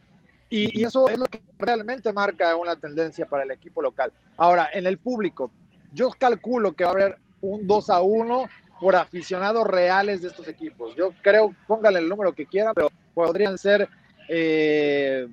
Y, 0.51 0.85
eso 0.85 1.09
es 1.09 1.19
lo 1.19 1.27
que 1.27 1.43
realmente 1.59 2.13
marca 2.13 2.55
una 2.55 2.77
tendencia 2.77 3.27
para 3.27 3.43
el 3.43 3.51
equipo 3.51 3.83
local. 3.83 4.13
Ahora, 4.37 4.71
en 4.73 4.87
el 4.87 4.99
público, 4.99 5.51
yo 5.93 6.11
calculo 6.17 6.75
que 6.75 6.85
va 6.85 6.91
a 6.91 6.93
haber 6.93 7.19
un 7.41 7.67
2 7.67 7.91
a 7.91 8.01
1 8.03 8.49
por 8.81 8.97
aficionados 8.97 9.67
reales 9.67 10.23
de 10.23 10.29
estos 10.29 10.49
equipos. 10.49 10.97
Yo 10.97 11.13
creo, 11.23 11.55
póngale 11.67 11.99
el 11.99 12.09
número 12.09 12.33
que 12.33 12.47
quieran, 12.47 12.73
pero 12.75 12.91
podrían 13.15 13.59
ser 13.59 13.89
eh, 14.29 15.29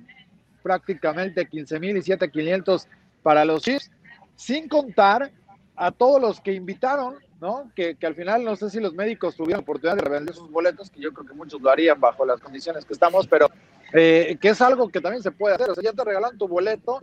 prácticamente 0.62 1.46
15 1.46 1.80
mil 1.80 1.96
y 1.96 2.02
7,500 2.02 2.86
para 3.22 3.44
los 3.44 3.62
Chiefs 3.62 3.90
sin 4.36 4.68
contar 4.68 5.32
a 5.76 5.90
todos 5.90 6.20
los 6.20 6.40
que 6.40 6.52
invitaron, 6.52 7.16
¿no? 7.40 7.70
Que, 7.74 7.96
al 8.02 8.14
final 8.14 8.44
no 8.44 8.54
sé 8.56 8.68
si 8.68 8.80
los 8.80 8.94
médicos 8.94 9.36
tuvieron 9.36 9.62
oportunidad 9.62 9.96
de 9.96 10.02
revender 10.02 10.34
sus 10.34 10.50
boletos, 10.50 10.90
que 10.90 11.00
yo 11.00 11.12
creo 11.12 11.26
que 11.26 11.34
muchos 11.34 11.60
lo 11.60 11.70
harían 11.70 12.00
bajo 12.00 12.26
las 12.26 12.40
condiciones 12.40 12.84
que 12.84 12.92
estamos, 12.92 13.26
pero 13.26 13.48
eh, 13.92 14.36
que 14.40 14.50
es 14.50 14.60
algo 14.60 14.88
que 14.88 15.00
también 15.00 15.22
se 15.22 15.30
puede 15.30 15.54
hacer. 15.54 15.70
O 15.70 15.74
sea, 15.74 15.84
ya 15.84 15.92
te 15.92 16.04
regalan 16.04 16.36
tu 16.36 16.48
boleto, 16.48 17.02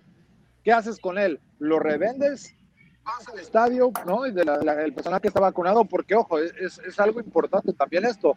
¿qué 0.63 0.71
haces 0.71 0.99
con 0.99 1.17
él? 1.17 1.39
¿Lo 1.59 1.79
revendes? 1.79 2.53
¿Vas 3.05 3.29
al 3.29 3.39
estadio, 3.39 3.91
¿no? 4.05 4.25
Y 4.25 4.31
de 4.31 4.41
el 4.41 4.93
personal 4.93 5.21
que 5.21 5.27
está 5.27 5.39
vacunado, 5.39 5.85
porque 5.85 6.15
ojo, 6.15 6.39
es, 6.39 6.79
es 6.79 6.99
algo 6.99 7.19
importante 7.19 7.71
también 7.71 8.05
esto. 8.05 8.35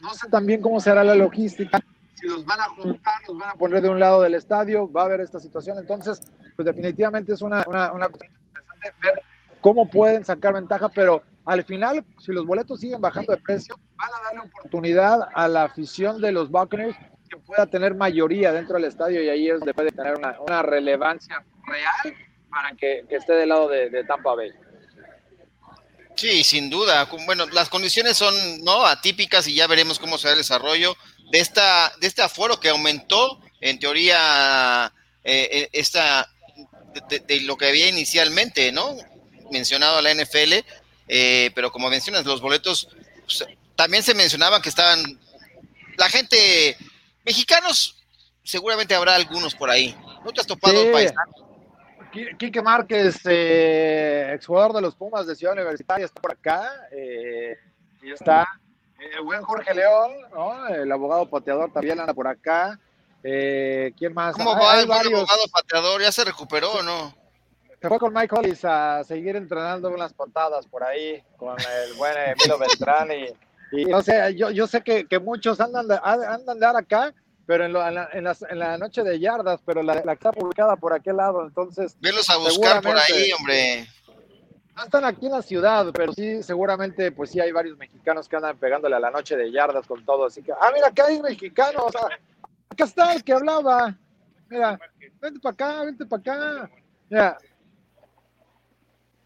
No 0.00 0.12
sé 0.12 0.28
también 0.28 0.60
cómo 0.60 0.80
será 0.80 1.02
la 1.04 1.14
logística, 1.14 1.80
si 2.18 2.26
los 2.26 2.44
van 2.44 2.60
a 2.60 2.68
juntar, 2.68 3.14
los 3.28 3.38
van 3.38 3.50
a 3.50 3.54
poner 3.54 3.80
de 3.80 3.88
un 3.88 4.00
lado 4.00 4.22
del 4.22 4.34
estadio, 4.34 4.90
va 4.90 5.02
a 5.02 5.04
haber 5.04 5.20
esta 5.20 5.38
situación. 5.38 5.78
Entonces, 5.78 6.20
pues 6.56 6.66
definitivamente 6.66 7.32
es 7.32 7.42
una, 7.42 7.64
una, 7.66 7.92
una 7.92 8.08
ver 8.08 9.22
cómo 9.60 9.88
pueden 9.88 10.24
sacar 10.24 10.54
ventaja, 10.54 10.88
pero 10.88 11.22
al 11.44 11.64
final, 11.64 12.04
si 12.18 12.32
los 12.32 12.46
boletos 12.46 12.80
siguen 12.80 13.00
bajando 13.00 13.32
de 13.32 13.40
precio, 13.40 13.76
van 13.96 14.10
a 14.12 14.24
darle 14.24 14.50
oportunidad 14.50 15.28
a 15.34 15.48
la 15.48 15.64
afición 15.64 16.20
de 16.20 16.32
los 16.32 16.50
Buccaneers 16.50 16.96
que 17.28 17.36
pueda 17.38 17.66
tener 17.66 17.94
mayoría 17.94 18.52
dentro 18.52 18.74
del 18.74 18.84
estadio 18.84 19.22
y 19.22 19.28
ahí 19.28 19.48
es 19.48 19.58
donde 19.58 19.74
puede 19.74 19.92
tener 19.92 20.16
una, 20.16 20.40
una 20.40 20.62
relevancia 20.62 21.44
real 21.66 22.14
para 22.50 22.74
que, 22.76 23.04
que, 23.08 23.16
esté 23.16 23.34
del 23.34 23.48
lado 23.48 23.68
de, 23.68 23.90
de 23.90 24.04
Tampa 24.04 24.34
Bay. 24.34 24.50
Sí, 26.18 26.42
sin 26.42 26.68
duda. 26.68 27.08
Bueno, 27.26 27.46
las 27.46 27.68
condiciones 27.68 28.16
son 28.16 28.34
no 28.64 28.84
atípicas 28.84 29.46
y 29.46 29.54
ya 29.54 29.68
veremos 29.68 30.00
cómo 30.00 30.18
será 30.18 30.32
el 30.32 30.38
desarrollo 30.38 30.96
de 31.30 31.38
esta 31.38 31.92
de 32.00 32.08
este 32.08 32.22
aforo 32.22 32.58
que 32.58 32.70
aumentó 32.70 33.40
en 33.60 33.78
teoría 33.78 34.92
eh, 35.22 35.48
eh, 35.52 35.68
esta 35.72 36.28
de, 37.08 37.40
lo 37.42 37.56
que 37.56 37.66
había 37.66 37.88
inicialmente, 37.88 38.72
¿no? 38.72 38.96
Mencionado 39.52 39.98
a 39.98 40.02
la 40.02 40.12
NFL, 40.12 40.54
eh, 41.06 41.52
pero 41.54 41.70
como 41.70 41.88
mencionas 41.88 42.24
los 42.24 42.40
boletos 42.40 42.88
pues, 43.24 43.44
también 43.76 44.02
se 44.02 44.14
mencionaba 44.14 44.60
que 44.60 44.70
estaban 44.70 45.20
la 45.96 46.08
gente 46.08 46.76
mexicanos 47.24 47.94
seguramente 48.42 48.96
habrá 48.96 49.14
algunos 49.14 49.54
por 49.54 49.70
ahí. 49.70 49.96
¿No 50.24 50.32
te 50.32 50.40
has 50.40 50.48
topado 50.48 50.82
sí. 50.82 50.88
paisano? 50.90 51.47
Quique 52.10 52.62
Márquez, 52.62 53.20
eh, 53.26 54.32
exjugador 54.34 54.72
de 54.72 54.80
los 54.80 54.94
Pumas 54.94 55.26
de 55.26 55.36
Ciudad 55.36 55.54
Universitaria, 55.54 56.06
está 56.06 56.20
por 56.20 56.32
acá. 56.32 56.88
Eh, 56.90 57.56
y 58.02 58.12
está 58.12 58.46
eh, 58.98 59.20
buen 59.22 59.42
Jorge 59.42 59.74
León, 59.74 60.12
¿no? 60.32 60.66
el 60.68 60.90
abogado 60.90 61.28
pateador 61.28 61.72
también 61.72 62.00
anda 62.00 62.14
por 62.14 62.26
acá. 62.26 62.78
Eh, 63.22 63.92
¿Quién 63.96 64.14
más? 64.14 64.34
¿Cómo 64.34 64.52
va 64.52 64.80
el 64.80 64.90
abogado 64.90 65.42
pateador? 65.52 66.00
¿Ya 66.00 66.12
se 66.12 66.24
recuperó 66.24 66.72
o 66.72 66.82
no? 66.82 67.14
Se 67.80 67.88
fue 67.88 67.98
con 67.98 68.12
Mike 68.12 68.34
Hollis 68.34 68.64
a 68.64 69.04
seguir 69.04 69.36
entrenando 69.36 69.90
unas 69.90 70.12
patadas 70.12 70.66
por 70.66 70.82
ahí 70.82 71.22
con 71.36 71.56
el 71.60 71.94
buen 71.94 72.12
Emilio 72.16 72.58
Beltrán. 72.58 73.08
Y, 73.12 73.80
y, 73.80 73.84
no 73.84 74.02
sé, 74.02 74.34
yo, 74.34 74.50
yo 74.50 74.66
sé 74.66 74.82
que, 74.82 75.06
que 75.06 75.18
muchos 75.18 75.60
andan 75.60 75.86
de, 75.86 76.00
andan 76.02 76.58
de 76.58 76.66
acá 76.66 77.14
pero 77.48 77.64
en, 77.64 77.72
lo, 77.72 77.88
en, 77.88 77.94
la, 77.94 78.10
en, 78.12 78.24
las, 78.24 78.42
en, 78.42 78.58
la, 78.58 78.76
noche 78.76 79.02
de 79.02 79.18
yardas, 79.18 79.62
pero 79.64 79.82
la, 79.82 80.02
la, 80.04 80.12
está 80.12 80.32
publicada 80.32 80.76
por 80.76 80.92
aquel 80.92 81.16
lado, 81.16 81.46
entonces... 81.46 81.96
Velos 81.98 82.28
a 82.28 82.36
buscar 82.36 82.82
por 82.82 82.94
ahí, 82.94 83.32
hombre. 83.32 83.88
No 84.76 84.84
están 84.84 85.06
aquí 85.06 85.24
en 85.24 85.32
la 85.32 85.40
ciudad, 85.40 85.86
pero 85.94 86.12
sí, 86.12 86.42
seguramente, 86.42 87.10
pues 87.10 87.30
sí 87.30 87.40
hay 87.40 87.50
varios 87.50 87.78
mexicanos 87.78 88.28
que 88.28 88.36
andan 88.36 88.58
pegándole 88.58 88.96
a 88.96 89.00
la 89.00 89.10
noche 89.10 89.34
de 89.34 89.50
yardas 89.50 89.86
con 89.86 90.04
todo, 90.04 90.26
así 90.26 90.42
que, 90.42 90.52
ah, 90.52 90.70
mira, 90.74 90.88
acá 90.88 91.06
hay 91.06 91.22
mexicanos, 91.22 91.84
o 91.86 91.90
sea, 91.90 92.02
acá 92.68 92.84
está 92.84 93.14
el 93.14 93.24
que 93.24 93.32
hablaba, 93.32 93.96
mira, 94.50 94.78
vente 95.18 95.40
para 95.40 95.54
acá, 95.54 95.84
vente 95.84 96.04
para 96.04 96.20
acá, 96.20 96.70
mira. 97.08 97.38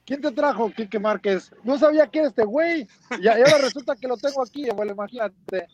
¿Quién 0.07 0.21
te 0.21 0.31
trajo, 0.31 0.71
Quique 0.71 1.01
Márquez? 1.01 1.53
No 1.65 1.77
sabía 1.77 2.07
que 2.07 2.21
era 2.21 2.29
este 2.29 2.45
güey, 2.45 2.87
y, 3.21 3.27
ahora 3.27 3.59
resulta 3.59 3.97
que 3.97 4.07
lo 4.07 4.17
tengo 4.17 4.45
aquí, 4.45 4.71
abuelo, 4.71 4.93
imagínate. 4.93 5.67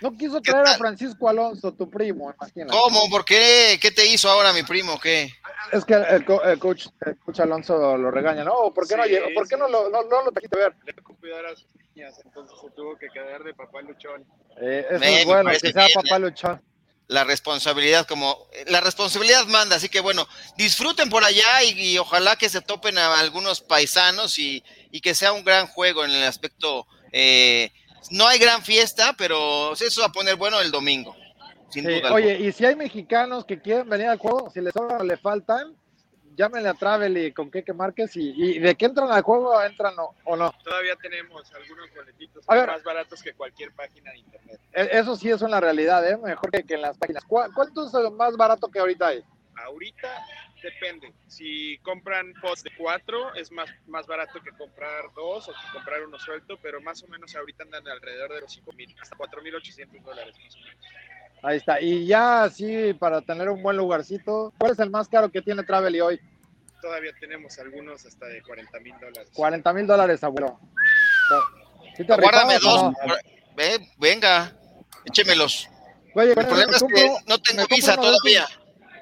No 0.00 0.16
quiso 0.16 0.40
traer 0.40 0.66
a 0.68 0.78
Francisco 0.78 1.28
Alonso, 1.28 1.72
tu 1.72 1.90
primo, 1.90 2.32
imagínate. 2.32 2.72
¿Cómo? 2.72 3.08
¿Por 3.10 3.24
qué? 3.24 3.78
¿Qué 3.80 3.90
te 3.90 4.06
hizo 4.06 4.28
ahora 4.30 4.52
mi 4.52 4.62
primo? 4.62 4.98
¿Qué? 5.00 5.32
Es 5.72 5.84
que 5.84 5.94
el, 5.94 6.24
co 6.24 6.42
el, 6.42 6.58
coach, 6.58 6.86
el 7.04 7.18
coach, 7.18 7.40
Alonso 7.40 7.96
lo 7.96 8.10
regaña, 8.10 8.44
¿no? 8.44 8.72
¿Por 8.72 8.86
qué 8.86 8.94
sí, 8.94 9.00
no 9.00 9.06
llegó? 9.06 9.26
¿Por 9.34 9.48
qué 9.48 9.56
no 9.56 9.68
lo, 9.68 9.90
no, 9.90 10.04
no 10.04 10.24
lo 10.24 10.32
trajiste 10.32 10.56
a 10.56 10.68
ver? 10.68 10.76
Le 10.84 10.92
tocó 10.92 11.16
cuidar 11.16 11.44
a 11.46 11.56
sus 11.56 11.66
niñas, 11.94 12.14
entonces 12.24 12.56
se 12.60 12.70
tuvo 12.70 12.96
que 12.96 13.08
quedar 13.08 13.42
de 13.42 13.54
papá 13.54 13.82
luchón. 13.82 14.24
Eh, 14.60 14.86
eso 14.88 15.00
Me, 15.00 15.20
es 15.20 15.26
bueno, 15.26 15.50
que 15.50 15.72
sea 15.72 15.86
papá 15.92 16.18
luchón. 16.18 16.62
La 17.08 17.24
responsabilidad, 17.24 18.06
como 18.06 18.46
la 18.66 18.80
responsabilidad 18.80 19.46
manda, 19.46 19.76
así 19.76 19.88
que 19.88 20.00
bueno, 20.00 20.28
disfruten 20.56 21.08
por 21.08 21.24
allá 21.24 21.62
y, 21.64 21.70
y 21.70 21.98
ojalá 21.98 22.36
que 22.36 22.50
se 22.50 22.60
topen 22.60 22.98
a 22.98 23.18
algunos 23.18 23.62
paisanos 23.62 24.38
y, 24.38 24.62
y, 24.90 25.00
que 25.00 25.14
sea 25.14 25.32
un 25.32 25.42
gran 25.42 25.66
juego 25.66 26.04
en 26.04 26.10
el 26.10 26.22
aspecto 26.24 26.86
eh, 27.12 27.72
no 28.10 28.26
hay 28.26 28.38
gran 28.38 28.62
fiesta, 28.62 29.14
pero 29.16 29.72
eso 29.72 30.00
va 30.00 30.08
a 30.08 30.12
poner 30.12 30.36
bueno 30.36 30.60
el 30.60 30.70
domingo. 30.70 31.16
Sin 31.70 31.84
sí, 31.84 31.94
duda 31.94 32.12
oye, 32.12 32.38
y 32.38 32.52
si 32.52 32.64
hay 32.64 32.76
mexicanos 32.76 33.44
que 33.44 33.60
quieren 33.60 33.88
venir 33.88 34.06
al 34.06 34.18
juego, 34.18 34.50
si 34.50 34.60
les 34.60 34.72
sobran 34.72 35.02
o 35.02 35.04
le 35.04 35.16
faltan, 35.18 35.76
llámenle 36.38 36.68
a 36.68 36.74
Travel 36.74 37.18
y 37.18 37.32
con 37.32 37.50
Keke 37.50 37.74
Márquez 37.74 38.16
y, 38.16 38.32
y, 38.36 38.58
de 38.60 38.74
qué 38.76 38.86
entran 38.86 39.10
al 39.10 39.22
juego, 39.22 39.60
entran 39.62 39.98
o, 39.98 40.14
o 40.24 40.36
no. 40.36 40.54
Todavía 40.64 40.94
tenemos 40.96 41.52
algunos 41.52 41.92
boletitos 41.94 42.46
ver, 42.46 42.68
más 42.68 42.82
baratos 42.84 43.22
que 43.22 43.34
cualquier 43.34 43.72
página 43.72 44.12
de 44.12 44.18
internet. 44.18 44.60
E, 44.72 44.88
eso 44.92 45.16
sí 45.16 45.28
es 45.30 45.42
una 45.42 45.60
realidad, 45.60 46.08
¿eh? 46.08 46.16
mejor 46.16 46.50
que, 46.50 46.62
que 46.62 46.74
en 46.74 46.82
las 46.82 46.96
páginas. 46.96 47.24
¿Cuánto 47.26 47.86
es 47.86 47.92
lo 47.92 48.10
más 48.12 48.36
barato 48.36 48.68
que 48.68 48.78
ahorita 48.78 49.08
hay? 49.08 49.24
Ahorita 49.56 50.08
depende. 50.62 51.12
Si 51.26 51.78
compran 51.78 52.32
post 52.40 52.64
de 52.64 52.70
cuatro, 52.76 53.34
es 53.34 53.50
más, 53.52 53.68
más 53.86 54.06
barato 54.06 54.40
que 54.42 54.50
comprar 54.52 55.04
dos 55.14 55.48
o 55.48 55.52
que 55.52 55.72
comprar 55.72 56.02
uno 56.02 56.18
suelto, 56.18 56.58
pero 56.62 56.80
más 56.80 57.02
o 57.02 57.08
menos 57.08 57.34
ahorita 57.34 57.64
andan 57.64 57.86
alrededor 57.88 58.34
de 58.34 58.40
los 58.42 58.52
5 58.52 58.72
mil, 58.72 58.94
hasta 59.00 59.16
4 59.16 59.42
mil 59.42 59.54
800 59.54 60.02
dólares 60.02 60.34
más 60.44 60.56
o 60.56 60.60
menos. 60.60 60.84
Ahí 61.42 61.56
está. 61.56 61.80
Y 61.80 62.06
ya 62.06 62.44
así, 62.44 62.92
para 62.94 63.20
tener 63.22 63.48
un 63.48 63.62
buen 63.62 63.76
lugarcito, 63.76 64.52
¿cuál 64.58 64.72
es 64.72 64.78
el 64.78 64.90
más 64.90 65.08
caro 65.08 65.30
que 65.30 65.42
tiene 65.42 65.62
Travely 65.62 66.00
hoy? 66.00 66.20
Todavía 66.82 67.12
tenemos 67.20 67.58
algunos 67.58 68.04
hasta 68.04 68.26
de 68.26 68.42
40 68.42 68.80
mil 68.80 68.94
dólares. 69.00 69.30
40 69.34 69.72
mil 69.72 69.86
dólares, 69.86 70.24
abuelo. 70.24 70.58
¿Sí 71.96 72.04
te 72.04 72.14
Guárdame 72.14 72.58
dos. 72.58 72.82
No? 72.82 72.94
Ve, 73.56 73.78
venga, 73.98 74.52
échemelos. 75.04 75.68
Oye, 76.14 76.30
el 76.30 76.34
problema 76.34 76.76
es 76.76 76.82
que 76.82 77.08
no 77.26 77.38
tengo 77.38 77.64
visa 77.68 77.96
todavía. 77.96 78.46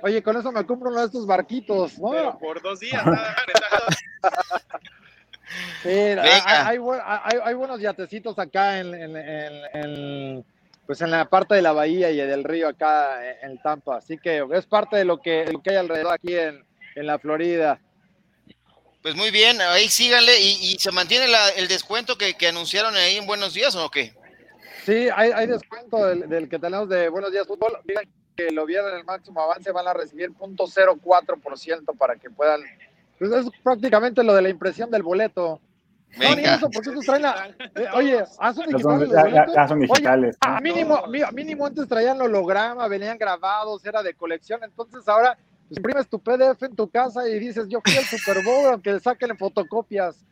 Oye, 0.03 0.23
con 0.23 0.37
eso 0.37 0.53
me 0.53 0.67
compro 0.67 0.91
uno 0.91 1.01
de 1.01 1.07
estos 1.07 1.27
barquitos, 1.27 1.99
¿no? 1.99 2.11
Pero 2.11 2.39
por 2.39 2.63
dos 2.63 2.81
días. 2.81 3.03
sí, 5.83 5.89
hay, 5.89 6.41
hay, 6.47 6.79
hay, 7.05 7.39
hay, 7.45 7.55
buenos 7.55 7.81
yatecitos 7.81 8.39
acá 8.39 8.79
en, 8.79 8.95
en, 8.95 9.17
en, 9.17 10.45
pues 10.87 11.01
en 11.01 11.11
la 11.11 11.29
parte 11.29 11.55
de 11.55 11.63
la 11.63 11.73
bahía 11.73 12.11
y 12.11 12.17
del 12.17 12.45
río 12.45 12.69
acá 12.69 13.19
en 13.43 13.59
Tampa. 13.59 13.97
Así 13.97 14.19
que 14.19 14.45
es 14.53 14.67
parte 14.67 14.97
de 14.97 15.05
lo 15.05 15.21
que, 15.21 15.47
lo 15.47 15.63
que 15.63 15.71
hay 15.71 15.77
alrededor 15.77 16.13
aquí 16.13 16.37
en, 16.37 16.65
la 16.95 17.19
Florida. 17.19 17.79
Pues 19.03 19.15
muy 19.15 19.31
bien, 19.31 19.61
ahí 19.61 19.89
síganle 19.89 20.41
y, 20.41 20.73
y 20.73 20.79
se 20.79 20.91
mantiene 20.91 21.29
la, 21.29 21.51
el 21.51 21.69
descuento 21.69 22.17
que, 22.17 22.35
que, 22.35 22.49
anunciaron 22.49 22.97
ahí 22.97 23.17
en 23.17 23.27
Buenos 23.27 23.53
Días 23.53 23.77
o 23.77 23.91
qué? 23.91 24.15
Sí, 24.85 25.09
hay, 25.15 25.31
hay 25.33 25.47
descuento 25.47 26.07
del, 26.07 26.29
del, 26.29 26.49
que 26.49 26.59
tenemos 26.59 26.89
de 26.89 27.09
Buenos 27.09 27.33
Días 27.33 27.47
Fútbol. 27.47 27.79
Que 28.37 28.51
lo 28.51 28.67
vieron 28.67 28.93
en 28.93 28.99
el 28.99 29.05
máximo 29.05 29.41
avance 29.41 29.73
van 29.73 29.89
a 29.89 29.95
recibir 29.95 30.31
0.04% 30.33 31.97
para 31.97 32.17
que 32.17 32.31
puedan. 32.31 32.61
Pues 33.19 33.33
es 33.33 33.47
prácticamente 33.63 34.23
lo 34.23 34.35
de 34.35 34.43
la 34.43 34.49
impresión 34.49 34.91
del 34.91 35.03
boleto. 35.03 35.61
Venga. 36.19 36.31
No, 36.31 36.37
ni 36.37 36.43
eso, 36.45 36.71
porque 36.71 36.91
estos 36.91 37.05
traen 37.05 37.23
la. 37.23 37.49
Eh, 37.75 37.87
oye, 37.95 38.25
¿ah, 38.39 38.55
son 38.55 38.67
digitales? 38.67 39.11
Ya, 39.11 39.29
ya, 39.29 39.47
ya, 39.55 39.69
son 39.69 39.81
digitales. 39.81 40.37
Oye, 40.43 40.55
ah, 40.57 40.61
mínimo, 40.61 41.05
mínimo 41.33 41.67
antes 41.67 41.89
traían 41.89 42.21
holograma, 42.21 42.89
venían 42.89 43.19
grabados, 43.19 43.85
era 43.85 44.03
de 44.03 44.15
colección. 44.15 44.63
Entonces 44.65 45.07
ahora 45.09 45.37
pues, 45.69 45.79
imprimes 45.79 46.09
tu 46.09 46.19
PDF 46.19 46.63
en 46.63 46.77
tu 46.77 46.89
casa 46.89 47.29
y 47.29 47.39
dices, 47.39 47.67
yo 47.69 47.81
fui 47.85 47.97
al 47.97 48.05
Super 48.05 48.43
Bowl, 48.45 48.73
aunque 48.73 48.99
saquen 49.01 49.37
fotocopias. 49.37 50.25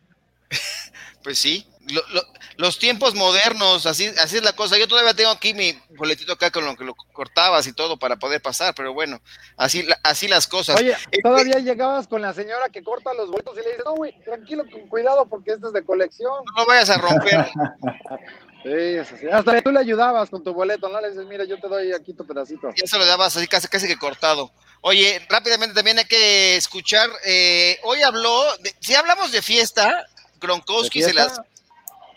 Pues 1.24 1.38
sí, 1.38 1.66
lo, 1.88 2.02
lo, 2.12 2.22
los 2.56 2.78
tiempos 2.78 3.14
modernos, 3.14 3.86
así, 3.86 4.06
así 4.22 4.36
es 4.36 4.44
la 4.44 4.52
cosa. 4.52 4.78
Yo 4.78 4.86
todavía 4.86 5.14
tengo 5.14 5.30
aquí 5.30 5.54
mi 5.54 5.76
boletito 5.96 6.32
acá 6.32 6.50
con 6.50 6.64
lo 6.64 6.76
que 6.76 6.84
lo 6.84 6.94
cortabas 6.94 7.66
y 7.66 7.72
todo 7.72 7.98
para 7.98 8.16
poder 8.16 8.40
pasar, 8.40 8.74
pero 8.74 8.92
bueno, 8.92 9.20
así, 9.56 9.86
así 10.02 10.28
las 10.28 10.46
cosas. 10.46 10.80
Oye, 10.80 10.94
todavía 11.22 11.58
eh, 11.58 11.62
llegabas 11.62 12.06
con 12.06 12.22
la 12.22 12.32
señora 12.32 12.68
que 12.68 12.84
corta 12.84 13.12
los 13.14 13.30
boletos 13.30 13.54
y 13.54 13.62
le 13.62 13.70
dices, 13.70 13.84
no, 13.84 13.94
güey, 13.94 14.14
tranquilo, 14.22 14.64
con 14.70 14.88
cuidado 14.88 15.26
porque 15.26 15.52
este 15.52 15.66
es 15.66 15.72
de 15.72 15.84
colección. 15.84 16.44
No 16.54 16.62
lo 16.62 16.66
vayas 16.66 16.90
a 16.90 16.98
romper. 16.98 17.46
sí, 18.62 19.16
sí, 19.18 19.26
Hasta 19.32 19.60
tú 19.62 19.72
le 19.72 19.80
ayudabas 19.80 20.30
con 20.30 20.44
tu 20.44 20.54
boleto, 20.54 20.88
¿no? 20.88 21.00
Le 21.00 21.10
dices, 21.10 21.26
mira, 21.26 21.44
yo 21.44 21.60
te 21.60 21.68
doy 21.68 21.92
aquí 21.92 22.14
tu 22.14 22.26
pedacito. 22.26 22.68
Ya 22.76 22.86
se 22.86 22.98
lo 22.98 23.04
dabas 23.04 23.36
así 23.36 23.48
casi, 23.48 23.66
casi 23.68 23.88
que 23.88 23.96
cortado. 23.96 24.52
Oye, 24.80 25.20
rápidamente 25.30 25.74
también 25.74 25.98
hay 25.98 26.04
que 26.04 26.56
escuchar, 26.56 27.08
eh, 27.24 27.78
hoy 27.84 28.02
habló, 28.02 28.44
de, 28.58 28.74
si 28.80 28.94
hablamos 28.94 29.32
de 29.32 29.40
fiesta, 29.40 30.06
Gronkowski 30.40 31.02
se 31.02 31.12
las 31.12 31.40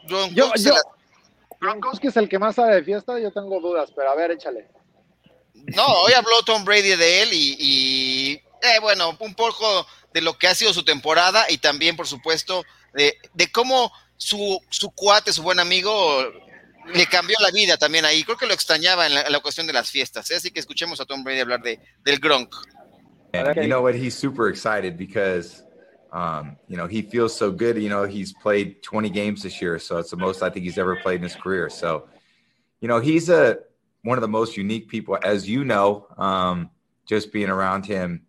Gronkowski, 0.08 0.36
yo, 0.36 0.51
yo, 0.56 0.73
la... 0.73 0.82
Gronkowski 1.60 2.08
es 2.08 2.17
el 2.17 2.30
que 2.30 2.39
más 2.39 2.56
sabe 2.56 2.75
de 2.75 2.84
fiesta, 2.84 3.19
yo 3.19 3.32
tengo 3.32 3.60
dudas, 3.60 3.91
pero 3.95 4.12
a 4.12 4.15
ver, 4.15 4.32
échale. 4.32 4.67
No, 5.53 5.86
hoy 5.86 6.13
habló 6.13 6.41
Tom 6.43 6.63
Brady 6.63 6.95
de 6.95 7.23
él 7.23 7.30
y, 7.34 7.56
y 7.60 8.34
eh, 8.62 8.80
bueno, 8.82 9.17
un 9.19 9.36
poco 9.36 9.86
de 10.13 10.21
lo 10.21 10.38
que 10.38 10.47
ha 10.47 10.56
sido 10.56 10.73
su 10.73 10.84
temporada 10.84 11.45
y 11.49 11.58
también, 11.58 11.95
por 11.95 12.08
supuesto, 12.08 12.63
de, 12.93 13.17
de 13.34 13.51
cómo 13.51 13.91
su, 14.15 14.60
su, 14.69 14.91
cuate, 14.91 15.34
su 15.34 15.43
buen 15.43 15.60
amigo, 15.60 16.23
le 16.93 17.06
cambió 17.08 17.38
la 17.39 17.51
vida 17.51 17.77
también 17.77 18.06
ahí. 18.06 18.23
Creo 18.23 18.38
que 18.38 18.47
lo 18.47 18.53
extrañaba 18.53 19.06
en 19.08 19.15
la, 19.15 19.21
en 19.21 19.32
la 19.32 19.39
cuestión 19.39 19.67
de 19.67 19.73
las 19.73 19.91
fiestas. 19.91 20.32
¿eh? 20.32 20.36
Así 20.36 20.51
que 20.51 20.60
escuchemos 20.60 20.99
a 21.01 21.06
Tom 21.06 21.23
Brady 21.23 21.41
hablar 21.41 21.62
de, 21.62 21.80
del 22.03 22.19
Gronk. 22.19 22.56
And 23.34 23.56
you 23.56 23.67
know 23.67 23.84
what? 23.84 23.93
He's 23.93 24.15
super 24.15 24.47
excited 24.47 24.97
because 24.97 25.63
Um, 26.17 26.58
you 26.67 26.77
know, 26.77 26.88
he 26.88 27.03
feels 27.03 27.36
so 27.36 27.51
good. 27.51 27.77
You 27.77 27.89
know, 27.89 28.06
he's 28.06 28.34
played 28.34 28.82
20 28.82 29.12
games 29.12 29.43
this 29.43 29.62
year, 29.62 29.77
so 29.77 29.99
it's 29.99 30.10
the 30.10 30.17
most 30.17 30.41
I 30.41 30.49
think 30.49 30.65
he's 30.65 30.80
ever 30.80 30.95
played 30.95 31.17
in 31.17 31.21
his 31.21 31.36
career. 31.36 31.69
So, 31.69 32.10
you 32.82 32.88
know, 32.88 32.99
he's 32.99 33.30
a 33.30 33.60
one 34.01 34.17
of 34.17 34.23
the 34.23 34.27
most 34.27 34.58
unique 34.58 34.89
people, 34.89 35.15
as 35.23 35.47
you 35.47 35.63
know, 35.63 36.08
um, 36.17 36.71
just 37.08 37.32
being 37.32 37.49
around 37.49 37.86
him. 37.86 38.23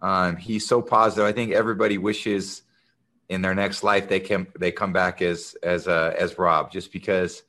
Um, 0.00 0.36
he's 0.36 0.68
so 0.68 0.80
positive. 0.80 1.24
I 1.24 1.32
think 1.32 1.50
everybody 1.52 1.98
wishes 1.98 2.62
in 3.28 3.42
their 3.42 3.56
next 3.56 3.82
life 3.82 4.08
they 4.08 4.20
can 4.20 4.46
they 4.56 4.70
come 4.70 4.92
back 4.92 5.20
as 5.20 5.56
as 5.64 5.88
uh, 5.88 6.14
as 6.16 6.38
Rob, 6.38 6.70
just 6.70 6.92
because 6.92 7.42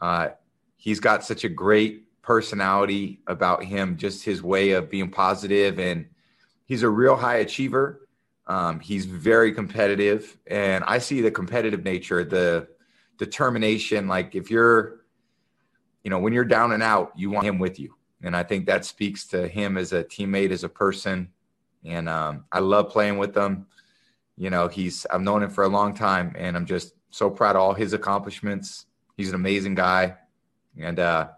uh, 0.00 0.30
he's 0.74 0.98
got 0.98 1.22
such 1.22 1.44
a 1.44 1.48
great 1.48 2.22
personality 2.22 3.20
about 3.28 3.62
him, 3.62 3.98
just 3.98 4.24
his 4.24 4.42
way 4.42 4.72
of 4.72 4.90
being 4.90 5.12
positive, 5.12 5.78
and 5.78 6.06
he's 6.66 6.82
a 6.82 6.90
real 6.90 7.14
high 7.14 7.36
achiever 7.36 8.01
Um, 8.46 8.80
he's 8.80 9.06
very 9.06 9.52
competitive, 9.52 10.36
and 10.46 10.82
I 10.84 10.98
see 10.98 11.20
the 11.20 11.30
competitive 11.30 11.84
nature, 11.84 12.24
the 12.24 12.68
determination. 13.16 14.08
Like 14.08 14.34
if 14.34 14.50
you're, 14.50 15.04
you 16.02 16.10
know, 16.10 16.18
when 16.18 16.32
you're 16.32 16.44
down 16.44 16.72
and 16.72 16.82
out, 16.82 17.12
you 17.16 17.30
want 17.30 17.46
him 17.46 17.58
with 17.58 17.78
you, 17.78 17.94
and 18.22 18.36
I 18.36 18.42
think 18.42 18.66
that 18.66 18.84
speaks 18.84 19.26
to 19.28 19.46
him 19.46 19.78
as 19.78 19.92
a 19.92 20.02
teammate, 20.02 20.50
as 20.50 20.64
a 20.64 20.68
person. 20.68 21.28
And 21.84 22.08
um, 22.08 22.44
I 22.50 22.58
love 22.60 22.90
playing 22.90 23.18
with 23.18 23.36
him. 23.36 23.66
You 24.36 24.50
know, 24.50 24.68
he's 24.68 25.06
I've 25.06 25.20
known 25.20 25.42
him 25.42 25.50
for 25.50 25.64
a 25.64 25.68
long 25.68 25.94
time, 25.94 26.34
and 26.36 26.56
I'm 26.56 26.66
just 26.66 26.94
so 27.10 27.30
proud 27.30 27.56
of 27.56 27.62
all 27.62 27.74
his 27.74 27.92
accomplishments. 27.92 28.86
He's 29.16 29.28
an 29.28 29.34
amazing 29.34 29.76
guy, 29.76 30.16
and 30.78 30.98
uh, 30.98 31.28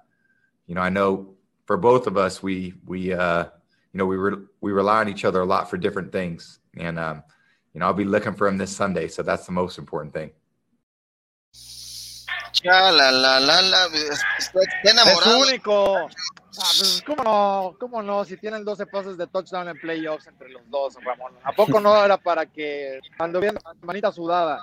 you 0.67 0.75
know, 0.75 0.81
I 0.81 0.89
know 0.89 1.35
for 1.67 1.77
both 1.77 2.07
of 2.07 2.17
us, 2.17 2.43
we 2.43 2.75
we 2.87 3.13
uh, 3.13 3.45
you 3.93 3.99
know 3.99 4.07
we 4.07 4.17
re- 4.17 4.45
we 4.61 4.73
rely 4.73 5.01
on 5.01 5.09
each 5.09 5.25
other 5.25 5.41
a 5.41 5.45
lot 5.45 5.69
for 5.69 5.77
different 5.77 6.13
things, 6.13 6.61
and 6.77 6.99
um, 6.99 7.23
you 7.73 7.81
know, 7.81 7.87
I'll 7.87 7.95
be 7.95 8.05
looking 8.05 8.35
for 8.35 8.47
him 8.47 8.57
this 8.57 8.75
Sunday, 8.75 9.09
so 9.09 9.23
that's 9.23 9.47
the 9.47 9.53
most 9.53 9.79
important 9.79 10.15
thing. 10.15 10.31
Ya, 12.63 12.91
la, 12.91 13.11
la, 13.11 13.41
la, 13.41 13.61
la, 13.61 13.87
está 14.39 14.61
enamorado. 14.85 15.45
Es 15.45 15.49
único. 15.49 15.97
Ah, 15.97 16.71
pues, 16.79 17.03
¿Cómo 17.05 17.25
no? 17.25 17.77
¿Cómo 17.81 18.03
no? 18.03 18.25
Si 18.25 18.37
tienen 18.37 18.65
12 18.65 18.87
pases 18.87 19.19
de 19.19 19.27
touchdown 19.27 19.69
en 19.69 19.79
playoffs 19.79 20.29
entre 20.29 20.49
los 20.51 20.63
dos, 20.71 20.97
Ramón. 21.05 21.33
¿A 21.43 21.53
poco 21.53 21.81
no 21.81 22.05
era 22.05 22.17
para 22.17 22.47
que 22.47 23.01
bien 23.41 23.59
manita 23.83 24.13
sudada? 24.13 24.63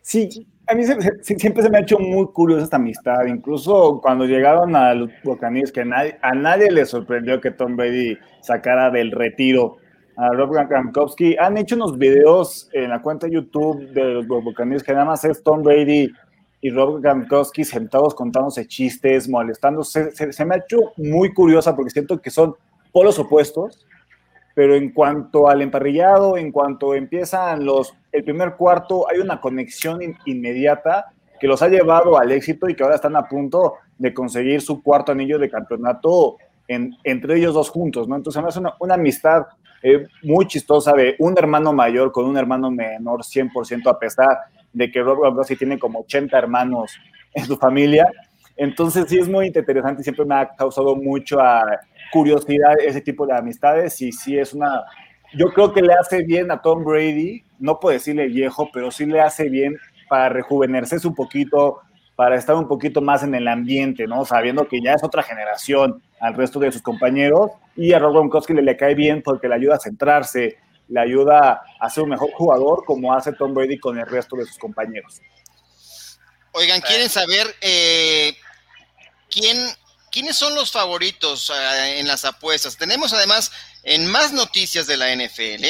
Sí, 0.00 0.46
a 0.66 0.74
mí 0.74 0.84
siempre 1.22 1.62
se 1.62 1.68
me 1.68 1.78
ha 1.78 1.80
hecho 1.82 1.98
muy 1.98 2.26
curiosa 2.28 2.64
esta 2.64 2.76
amistad. 2.76 3.26
Incluso 3.26 4.00
cuando 4.00 4.24
llegaron 4.24 4.74
a 4.74 4.94
los 4.94 5.10
Buccaneers, 5.22 5.70
que 5.70 5.82
a 5.82 6.34
nadie 6.34 6.70
le 6.70 6.86
sorprendió 6.86 7.40
que 7.40 7.50
Tom 7.50 7.76
Brady 7.76 8.18
sacara 8.40 8.90
del 8.90 9.12
retiro 9.12 9.76
a 10.18 10.30
Rob 10.30 10.50
Gronkowski. 10.50 11.36
Han 11.38 11.56
hecho 11.56 11.76
unos 11.76 11.96
videos 11.96 12.68
en 12.72 12.90
la 12.90 13.00
cuenta 13.00 13.26
de 13.26 13.34
YouTube 13.34 13.88
de 13.92 14.14
los 14.14 14.26
Buccaneers 14.26 14.82
que 14.82 14.92
nada 14.92 15.04
más 15.04 15.24
es 15.24 15.42
Tom 15.44 15.62
Brady 15.62 16.10
y 16.60 16.70
Rob 16.70 17.00
Gronkowski 17.00 17.64
sentados 17.64 18.16
contándose 18.16 18.66
chistes, 18.66 19.28
molestándose. 19.28 20.10
Se, 20.10 20.44
me 20.44 20.56
ha 20.56 20.58
hecho 20.58 20.92
muy 20.96 21.32
curiosa 21.32 21.76
porque 21.76 21.90
siento 21.90 22.20
que 22.20 22.30
son 22.30 22.56
polos 22.90 23.16
opuestos, 23.20 23.86
pero 24.56 24.74
en 24.74 24.90
cuanto 24.90 25.48
al 25.48 25.62
emparrillado, 25.62 26.36
en 26.36 26.50
cuanto 26.50 26.96
empiezan 26.96 27.64
los, 27.64 27.94
el 28.10 28.24
primer 28.24 28.56
cuarto, 28.56 29.08
hay 29.08 29.20
una 29.20 29.40
conexión 29.40 30.00
inmediata 30.26 31.12
que 31.38 31.46
los 31.46 31.62
ha 31.62 31.68
llevado 31.68 32.18
al 32.18 32.32
éxito 32.32 32.68
y 32.68 32.74
que 32.74 32.82
ahora 32.82 32.96
están 32.96 33.14
a 33.14 33.28
punto 33.28 33.74
de 33.96 34.12
conseguir 34.12 34.60
su 34.60 34.82
cuarto 34.82 35.12
anillo 35.12 35.38
de 35.38 35.48
campeonato 35.48 36.38
en, 36.66 36.96
entre 37.04 37.36
ellos 37.36 37.54
dos 37.54 37.70
juntos, 37.70 38.08
¿no? 38.08 38.16
Entonces, 38.16 38.42
es 38.48 38.56
una, 38.56 38.74
una 38.80 38.94
amistad 38.94 39.46
eh, 39.82 40.06
muy 40.22 40.46
chistosa 40.46 40.92
de 40.92 41.14
un 41.18 41.36
hermano 41.38 41.72
mayor 41.72 42.10
con 42.10 42.26
un 42.26 42.36
hermano 42.36 42.70
menor 42.70 43.20
100% 43.22 43.88
a 43.88 43.98
pesar 43.98 44.28
de 44.72 44.90
que 44.90 45.02
Rob 45.02 45.20
Gronkowski 45.20 45.56
tiene 45.56 45.78
como 45.78 46.00
80 46.00 46.36
hermanos 46.36 46.98
en 47.34 47.44
su 47.44 47.56
familia. 47.56 48.10
Entonces 48.56 49.06
sí 49.08 49.18
es 49.18 49.28
muy 49.28 49.46
interesante 49.46 50.00
y 50.00 50.04
siempre 50.04 50.24
me 50.24 50.34
ha 50.34 50.48
causado 50.48 50.96
mucho 50.96 51.38
curiosidad 52.12 52.74
ese 52.84 53.00
tipo 53.00 53.26
de 53.26 53.36
amistades 53.36 54.00
y 54.02 54.12
sí 54.12 54.36
es 54.36 54.52
una... 54.52 54.82
Yo 55.34 55.52
creo 55.52 55.72
que 55.72 55.82
le 55.82 55.92
hace 55.92 56.22
bien 56.22 56.50
a 56.50 56.60
Tom 56.60 56.84
Brady, 56.84 57.44
no 57.58 57.78
puedo 57.78 57.92
decirle 57.92 58.26
viejo, 58.26 58.70
pero 58.72 58.90
sí 58.90 59.06
le 59.06 59.20
hace 59.20 59.48
bien 59.48 59.76
para 60.08 60.30
rejuvenecerse 60.30 61.06
un 61.06 61.14
poquito, 61.14 61.80
para 62.16 62.34
estar 62.34 62.56
un 62.56 62.66
poquito 62.66 63.00
más 63.02 63.22
en 63.22 63.34
el 63.34 63.46
ambiente, 63.46 64.06
¿no? 64.06 64.24
Sabiendo 64.24 64.66
que 64.66 64.80
ya 64.80 64.94
es 64.94 65.04
otra 65.04 65.22
generación 65.22 66.02
al 66.20 66.34
resto 66.34 66.58
de 66.58 66.72
sus 66.72 66.82
compañeros 66.82 67.50
y 67.76 67.92
a 67.92 67.98
Rob 67.98 68.12
Gronkowski 68.12 68.54
le, 68.54 68.62
le 68.62 68.76
cae 68.76 68.94
bien 68.94 69.22
porque 69.22 69.48
le 69.48 69.54
ayuda 69.54 69.76
a 69.76 69.80
centrarse, 69.80 70.58
le 70.88 71.00
ayuda 71.00 71.62
a 71.78 71.90
ser 71.90 72.04
un 72.04 72.10
mejor 72.10 72.30
jugador 72.32 72.84
como 72.84 73.14
hace 73.14 73.32
Tom 73.32 73.54
Brady 73.54 73.78
con 73.78 73.98
el 73.98 74.06
resto 74.06 74.36
de 74.36 74.46
sus 74.46 74.58
compañeros. 74.58 75.20
Oigan, 76.52 76.80
¿quieren 76.80 77.08
saber 77.08 77.46
eh, 77.60 78.36
quién, 79.30 79.56
quiénes 80.10 80.36
son 80.36 80.54
los 80.54 80.72
favoritos 80.72 81.50
eh, 81.50 82.00
en 82.00 82.06
las 82.06 82.24
apuestas? 82.24 82.76
Tenemos 82.76 83.12
además 83.12 83.52
en 83.84 84.06
más 84.06 84.32
noticias 84.32 84.86
de 84.86 84.96
la 84.96 85.14
NFL 85.14 85.64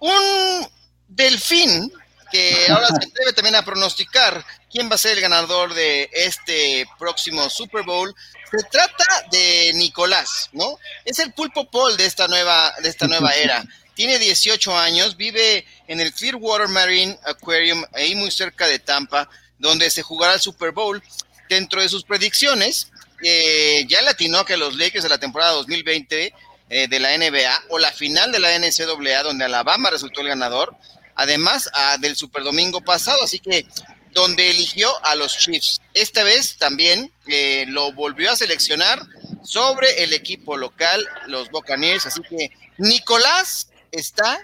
un 0.00 0.66
delfín 1.08 1.92
que 2.30 2.66
ahora 2.68 2.86
se 2.88 3.08
atreve 3.08 3.32
también 3.32 3.56
a 3.56 3.64
pronosticar 3.64 4.44
quién 4.70 4.90
va 4.90 4.94
a 4.94 4.98
ser 4.98 5.16
el 5.16 5.20
ganador 5.20 5.74
de 5.74 6.08
este 6.12 6.86
próximo 6.98 7.48
Super 7.50 7.82
Bowl. 7.82 8.14
Se 8.50 8.62
trata 8.70 9.04
de 9.30 9.72
Nicolás, 9.74 10.50
¿no? 10.52 10.78
Es 11.04 11.18
el 11.18 11.32
pulpo 11.32 11.70
Paul 11.70 11.96
de 11.96 12.06
esta 12.06 12.28
nueva, 12.28 12.72
de 12.82 12.88
esta 12.88 13.06
nueva 13.06 13.30
era. 13.34 13.64
Tiene 13.94 14.18
18 14.18 14.76
años, 14.76 15.16
vive 15.16 15.66
en 15.86 16.00
el 16.00 16.12
Clearwater 16.14 16.68
Marine 16.68 17.18
Aquarium, 17.24 17.84
ahí 17.92 18.14
muy 18.14 18.30
cerca 18.30 18.66
de 18.66 18.78
Tampa, 18.78 19.28
donde 19.58 19.90
se 19.90 20.02
jugará 20.02 20.34
el 20.34 20.40
Super 20.40 20.72
Bowl. 20.72 21.02
Dentro 21.48 21.82
de 21.82 21.88
sus 21.88 22.04
predicciones, 22.04 22.90
eh, 23.22 23.84
ya 23.88 24.00
latinó 24.02 24.44
que 24.44 24.56
los 24.56 24.76
Lakers 24.76 25.02
de 25.02 25.10
la 25.10 25.18
temporada 25.18 25.52
2020 25.52 26.32
eh, 26.72 26.86
de 26.88 27.00
la 27.00 27.16
NBA 27.18 27.64
o 27.68 27.78
la 27.78 27.92
final 27.92 28.30
de 28.30 28.38
la 28.38 28.56
NCAA, 28.56 29.24
donde 29.24 29.44
Alabama 29.44 29.90
resultó 29.90 30.20
el 30.20 30.28
ganador, 30.28 30.74
además 31.14 31.70
del 32.00 32.16
Super 32.16 32.42
Domingo 32.42 32.80
pasado, 32.80 33.22
así 33.22 33.38
que 33.38 33.66
donde 34.12 34.50
eligió 34.50 34.88
a 35.04 35.14
los 35.14 35.36
Chiefs. 35.38 35.80
Esta 35.94 36.24
vez 36.24 36.56
también 36.56 37.12
eh, 37.26 37.64
lo 37.68 37.92
volvió 37.92 38.30
a 38.32 38.36
seleccionar 38.36 39.00
sobre 39.42 40.02
el 40.02 40.12
equipo 40.12 40.56
local, 40.56 41.04
los 41.26 41.50
Buccaneers, 41.50 42.06
así 42.06 42.20
que 42.22 42.50
Nicolás 42.78 43.70
está 43.92 44.38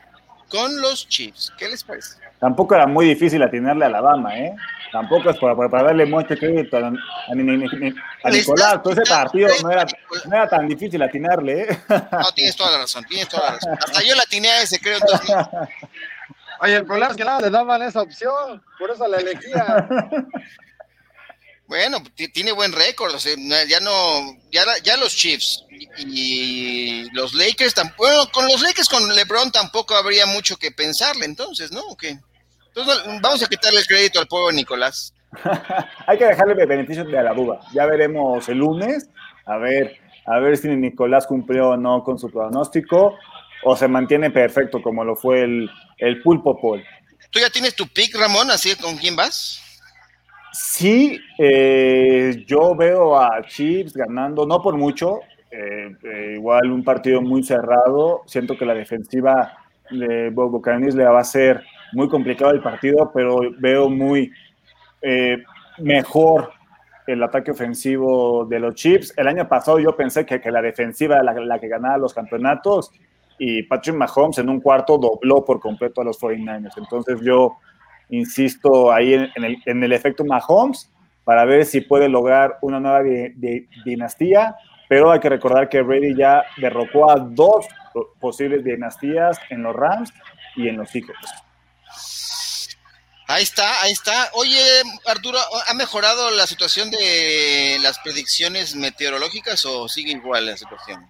con 0.49 0.81
los 0.81 1.09
Chiefs. 1.09 1.53
¿Qué 1.59 1.69
les 1.69 1.83
parece? 1.85 2.17
Tampoco 2.39 2.75
era 2.75 2.87
muy 2.87 3.07
difícil 3.07 3.43
atinarle 3.43 3.85
a 3.85 3.89
Alabama, 3.89 4.39
¿eh? 4.39 4.55
Tampoco 4.93 5.31
es 5.31 5.37
para, 5.39 5.55
para 5.69 5.83
darle 5.83 6.07
mucho 6.07 6.37
crédito 6.37 6.77
a, 6.77 6.93
Nicolás. 7.35 8.83
Todo 8.83 8.93
ese 8.93 9.03
partido 9.11 9.49
no 9.63 9.71
era, 9.71 9.85
no 10.27 10.37
era, 10.37 10.49
tan 10.49 10.69
difícil 10.69 11.03
atinarle, 11.03 11.63
¿eh? 11.63 11.79
No, 11.89 12.33
tienes 12.33 12.57
toda 12.57 12.73
la 12.73 12.79
razón, 12.79 13.05
tienes 13.05 13.29
toda 13.29 13.47
la 13.47 13.51
razón. 13.53 13.79
Hasta 13.79 14.03
yo 14.03 14.15
la 14.15 14.23
atiné 14.23 14.49
a 14.49 14.63
ese, 14.63 14.79
creo. 14.79 14.99
Entonces... 14.99 15.37
Oye, 16.61 16.77
el 16.77 16.87
problema 16.87 17.11
es 17.11 17.17
que 17.17 17.25
nada, 17.25 17.41
le 17.41 17.51
daban 17.51 17.83
esa 17.83 18.03
opción, 18.03 18.63
por 18.79 18.91
eso 18.91 19.07
la 19.07 19.19
elegía. 19.19 19.89
Bueno, 21.69 21.99
tiene 22.33 22.53
buen 22.53 22.73
récord, 22.73 23.13
o 23.13 23.19
sea, 23.19 23.35
ya 23.69 23.81
no, 23.81 24.37
ya, 24.53 24.63
ya 24.85 24.97
los 24.97 25.17
Chiefs 25.17 25.65
y 25.99 27.11
los 27.11 27.35
Lakers 27.35 27.75
tampoco, 27.75 28.31
con 28.33 28.47
los 28.47 28.63
Lakers 28.63 28.89
con 28.89 29.13
LeBron 29.13 29.51
tampoco 29.51 29.97
habría 29.97 30.27
mucho 30.27 30.57
que 30.59 30.71
pensarle, 30.71 31.25
entonces, 31.25 31.73
¿no? 31.73 31.83
Entonces 32.69 33.21
vamos 33.21 33.43
a 33.43 33.49
quitarle 33.49 33.81
el 33.81 33.87
crédito 33.87 34.21
al 34.21 34.29
pueblo 34.29 34.53
Nicolás. 34.53 35.13
Hay 36.07 36.17
que 36.17 36.27
dejarle 36.27 36.55
el 36.63 36.69
beneficio 36.69 37.05
de 37.05 37.23
la 37.23 37.35
duda. 37.35 37.59
Ya 37.75 37.85
veremos 37.87 38.49
el 38.49 38.59
lunes, 38.59 39.09
a 39.45 39.57
ver, 39.57 39.99
a 40.25 40.39
ver 40.39 40.57
si 40.57 40.69
Nicolás 40.69 41.27
cumplió 41.27 41.71
o 41.71 41.77
no 41.77 42.05
con 42.05 42.17
su 42.17 42.31
pronóstico 42.31 43.19
o 43.69 43.77
se 43.77 43.89
mantiene 43.89 44.31
perfecto 44.31 44.81
como 44.81 45.03
lo 45.03 45.17
fue 45.17 45.43
el, 45.43 45.69
el 45.99 46.23
pulpo 46.23 46.57
Paul. 46.61 46.85
¿Tú 47.31 47.41
ya 47.41 47.51
tienes 47.51 47.75
tu 47.75 47.89
pick, 47.89 48.15
Ramón? 48.17 48.49
¿Así 48.49 48.73
con 48.77 48.97
quién 48.97 49.17
vas? 49.17 49.61
Sí, 50.53 51.19
eh, 51.37 52.45
yo 52.47 52.77
veo 52.77 53.19
a 53.19 53.43
Chiefs 53.43 53.93
ganando, 53.93 54.47
no 54.47 54.63
por 54.63 54.77
mucho, 54.77 55.19
eh, 55.51 55.97
eh, 56.01 56.35
igual 56.37 56.71
un 56.71 56.85
partido 56.85 57.21
muy 57.21 57.43
cerrado. 57.43 58.23
Siento 58.27 58.57
que 58.57 58.65
la 58.65 58.73
defensiva 58.73 59.59
de 59.91 60.31
Buccaneers 60.31 60.95
le 60.95 61.05
va 61.05 61.19
a 61.19 61.25
ser 61.25 61.65
muy 61.93 62.09
complicado 62.09 62.53
el 62.53 62.63
partido, 62.63 63.11
pero 63.13 63.41
veo 63.59 63.91
muy 63.91 64.33
mejor 65.79 66.53
el 67.09 67.21
ataque 67.23 67.51
ofensivo 67.51 68.45
de 68.45 68.61
los 68.61 68.77
Chiefs. 68.77 69.13
El 69.17 69.27
año 69.27 69.49
pasado 69.49 69.81
yo 69.81 69.97
pensé 69.97 70.25
que, 70.25 70.41
que 70.41 70.53
la 70.53 70.63
defensiva 70.63 71.17
era 71.17 71.35
la, 71.35 71.59
que 71.59 71.69
ganaba 71.69 71.99
los 71.99 72.15
campeonatos 72.15 72.93
y 73.39 73.63
Patrick 73.65 73.97
Mahomes 73.97 74.39
en 74.39 74.49
un 74.49 74.61
cuarto 74.61 74.99
dobló 74.99 75.45
por 75.45 75.61
completo 75.61 76.01
a 76.01 76.05
los 76.05 76.19
49ers. 76.21 76.77
Entonces 76.77 77.21
yo 77.23 77.59
insisto, 78.09 78.93
ahí 78.93 79.15
en, 79.15 79.45
el, 79.45 79.57
en 79.67 79.83
el, 79.83 79.93
efecto 79.93 80.25
Mahomes 80.25 80.91
para 81.25 81.45
ver 81.45 81.65
si 81.65 81.81
puede 81.81 82.09
lograr 82.09 82.59
una 82.63 82.79
nueva 82.79 83.03
dinastía, 83.85 84.55
pero 84.89 85.11
hay 85.11 85.19
que 85.19 85.29
recordar 85.29 85.69
que 85.69 85.83
Brady 85.83 86.15
ya 86.15 86.45
derrocó 86.57 87.11
a 87.11 87.17
dos 87.17 87.67
posibles 88.21 88.63
dinastías 88.63 89.39
en 89.51 89.63
los 89.63 89.75
Rams 89.75 90.13
y 90.55 90.69
en 90.69 90.77
los 90.77 90.89
Seahawks. 90.91 91.47
Ahí 93.29 93.43
está, 93.43 93.83
ahí 93.83 93.91
está. 93.91 94.31
Oye, 94.35 94.63
Arturo, 95.05 95.39
¿ha 95.69 95.75
mejorado 95.75 96.31
la 96.31 96.47
situación 96.47 96.93
de 96.93 97.77
las 97.81 97.99
predicciones 97.99 98.77
meteorológicas 98.77 99.65
o 99.67 99.89
sigue 99.89 100.13
igual 100.13 100.47
la 100.47 100.57
situación? 100.57 101.05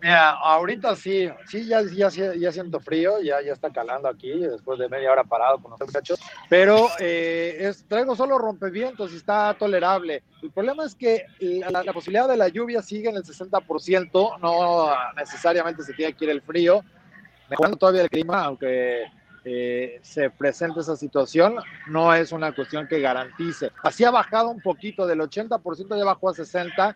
Mira, 0.00 0.30
ahorita 0.30 0.94
sí, 0.94 1.28
sí, 1.48 1.66
ya, 1.66 1.82
ya, 1.82 2.08
ya 2.08 2.52
siento 2.52 2.78
frío, 2.78 3.20
ya, 3.20 3.42
ya 3.42 3.52
está 3.52 3.70
calando 3.70 4.08
aquí, 4.08 4.30
después 4.30 4.78
de 4.78 4.88
media 4.88 5.10
hora 5.10 5.24
parado 5.24 5.58
con 5.58 5.72
los 5.72 5.80
muchachos, 5.80 6.20
pero 6.48 6.88
eh, 7.00 7.56
es, 7.58 7.84
traigo 7.88 8.14
solo 8.14 8.38
rompevientos 8.38 9.12
y 9.12 9.16
está 9.16 9.54
tolerable. 9.58 10.22
El 10.40 10.52
problema 10.52 10.84
es 10.84 10.94
que 10.94 11.26
la, 11.68 11.92
posibilidad 11.92 12.28
de 12.28 12.36
la 12.36 12.46
lluvia 12.46 12.80
sigue 12.80 13.08
en 13.08 13.16
el 13.16 13.24
60%, 13.24 14.38
no 14.40 14.90
necesariamente 15.16 15.82
se 15.82 15.94
tiene 15.94 16.12
que 16.12 16.26
ir 16.26 16.30
el 16.30 16.42
frío, 16.42 16.84
mejorando 17.50 17.76
todavía 17.76 18.02
el 18.02 18.10
clima, 18.10 18.44
aunque 18.44 19.04
eh, 19.44 19.98
se 20.02 20.30
presente 20.30 20.78
esa 20.78 20.94
situación, 20.94 21.56
no 21.88 22.14
es 22.14 22.30
una 22.30 22.54
cuestión 22.54 22.86
que 22.86 23.00
garantice. 23.00 23.72
Así 23.82 24.04
ha 24.04 24.12
bajado 24.12 24.50
un 24.50 24.60
poquito, 24.60 25.08
del 25.08 25.20
80% 25.20 25.98
ya 25.98 26.04
bajó 26.04 26.28
a 26.28 26.34
60%, 26.34 26.94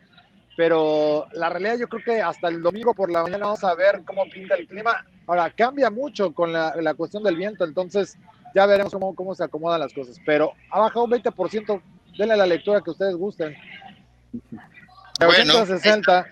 pero 0.57 1.27
la 1.33 1.49
realidad 1.49 1.79
yo 1.79 1.89
creo 1.89 2.05
que 2.05 2.23
hasta 2.23 2.49
el 2.49 2.63
domingo 2.63 2.95
por 2.95 3.11
la 3.11 3.23
mañana 3.23 3.47
vamos 3.47 3.65
a 3.65 3.75
ver 3.75 4.03
cómo 4.05 4.25
pinta 4.29 4.55
el 4.55 4.67
clima. 4.67 5.05
Ahora, 5.27 5.51
cambia 5.51 5.91
mucho 5.91 6.33
con 6.33 6.53
la, 6.53 6.75
la 6.81 6.95
cuestión 6.95 7.23
del 7.23 7.37
viento, 7.37 7.65
entonces 7.65 8.19
ya 8.55 8.67
veremos 8.67 8.93
cómo, 8.93 9.15
cómo 9.15 9.35
se 9.35 9.45
acomodan 9.45 9.81
las 9.81 9.93
cosas, 9.93 10.19
pero 10.27 10.53
ha 10.71 10.81
bajado 10.81 11.05
un 11.05 11.11
20%, 11.13 11.83
denle 12.19 12.37
la 12.37 12.47
lectura 12.47 12.81
que 12.81 12.91
ustedes 12.91 13.17
gusten. 13.17 13.57
Bueno, 15.19 15.61
80 15.61 15.67
60. 15.67 16.27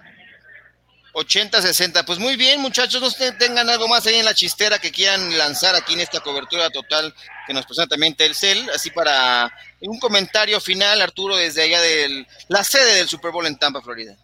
80-60. 1.15 2.05
Pues 2.05 2.19
muy 2.19 2.37
bien, 2.37 2.61
muchachos, 2.61 3.01
no 3.01 3.37
tengan 3.37 3.69
algo 3.69 3.89
más 3.89 4.07
ahí 4.07 4.17
en 4.17 4.25
la 4.25 4.35
chistera 4.35 4.79
que 4.79 4.91
quieran 4.91 5.37
lanzar 5.37 5.75
aquí 5.75 5.95
en 5.95 6.01
esta 6.01 6.21
cobertura 6.21 6.71
total 6.71 7.15
que 7.47 7.55
nos 7.55 7.67
presenta 7.67 7.91
también 7.91 8.15
Telcel, 8.15 8.69
así 8.71 8.91
para 8.91 9.53
un 9.81 9.99
comentario 9.99 10.61
final, 10.61 11.01
Arturo, 11.01 11.37
desde 11.37 11.63
allá 11.63 11.81
de 11.81 12.27
la 12.49 12.63
sede 12.65 12.97
del 12.97 13.09
Super 13.09 13.33
Bowl 13.33 13.47
en 13.47 13.59
Tampa, 13.59 13.83
Florida. 13.83 14.17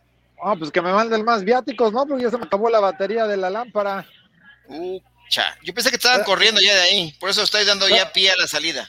Ah, 0.43 0.55
pues 0.59 0.71
que 0.71 0.83
me 0.83 0.93
manden 0.93 1.25
más 1.25 1.43
viáticos, 1.43 1.93
¿no? 1.93 2.07
Porque 2.07 2.25
ya 2.25 2.31
se 2.31 2.39
me 2.39 2.45
acabó 2.45 2.69
la 2.71 2.81
batería 2.81 3.27
de 3.27 3.37
la 3.37 3.51
lámpara. 3.51 4.07
Uh, 4.69 5.01
cha. 5.29 5.57
Yo 5.63 5.73
pensé 5.73 5.91
que 5.91 5.97
estaban 5.97 6.25
corriendo 6.25 6.61
ya 6.61 6.75
de 6.75 6.83
ahí, 6.83 7.17
por 7.19 7.31
eso 7.31 7.43
estoy 7.43 7.65
dando 7.65 7.89
ya 7.89 8.13
pie 8.13 8.31
a 8.31 8.37
la 8.37 8.47
salida. 8.47 8.89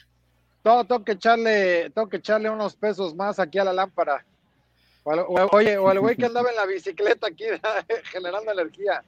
Tengo 0.61 1.03
que 1.05 1.13
echarle, 1.13 1.89
tengo 1.91 2.09
que 2.09 2.17
echarle 2.17 2.49
unos 2.49 2.75
pesos 2.75 3.15
más 3.15 3.39
aquí 3.39 3.57
a 3.57 3.63
la 3.63 3.73
lámpara. 3.73 4.25
Oye, 5.51 5.77
o 5.77 5.91
el 5.91 5.99
güey 5.99 6.15
que 6.15 6.25
andaba 6.25 6.49
en 6.49 6.55
la 6.55 6.65
bicicleta 6.65 7.27
aquí 7.27 7.45
generando 8.11 8.51
energía. 8.51 9.03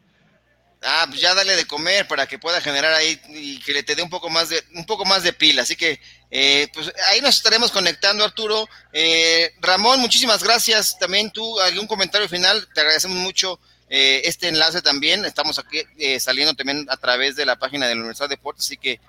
Ah, 0.81 1.05
pues 1.09 1.19
ya 1.19 1.35
dale 1.35 1.57
de 1.57 1.65
comer 1.65 2.07
para 2.07 2.25
que 2.25 2.39
pueda 2.39 2.61
generar 2.61 2.93
ahí 2.93 3.19
y 3.27 3.59
que 3.59 3.73
le 3.73 3.83
te 3.83 3.95
dé 3.95 4.01
un 4.01 4.09
poco 4.09 4.29
más 4.29 4.47
de 4.47 4.63
un 4.75 4.85
poco 4.85 5.03
más 5.03 5.23
de 5.23 5.33
pila. 5.33 5.63
Así 5.63 5.75
que 5.75 5.99
eh, 6.31 6.69
pues 6.73 6.93
ahí 7.09 7.19
nos 7.19 7.35
estaremos 7.35 7.69
conectando, 7.71 8.23
Arturo. 8.23 8.65
Eh, 8.93 9.51
Ramón, 9.59 9.99
muchísimas 9.99 10.41
gracias. 10.41 10.97
También 10.97 11.31
tú, 11.31 11.59
algún 11.59 11.85
comentario 11.85 12.29
final. 12.29 12.65
Te 12.73 12.79
agradecemos 12.79 13.17
mucho 13.17 13.59
eh, 13.89 14.21
este 14.23 14.47
enlace 14.47 14.81
también. 14.81 15.25
Estamos 15.25 15.59
aquí 15.59 15.81
saliendo 16.17 16.53
también 16.53 16.85
a 16.89 16.95
través 16.95 17.35
de 17.35 17.45
la 17.45 17.57
página 17.57 17.85
de 17.85 17.95
la 17.95 17.99
Universidad 17.99 18.29
de 18.29 18.35
Deportes. 18.37 18.65
Así 18.65 18.77
que 18.77 19.01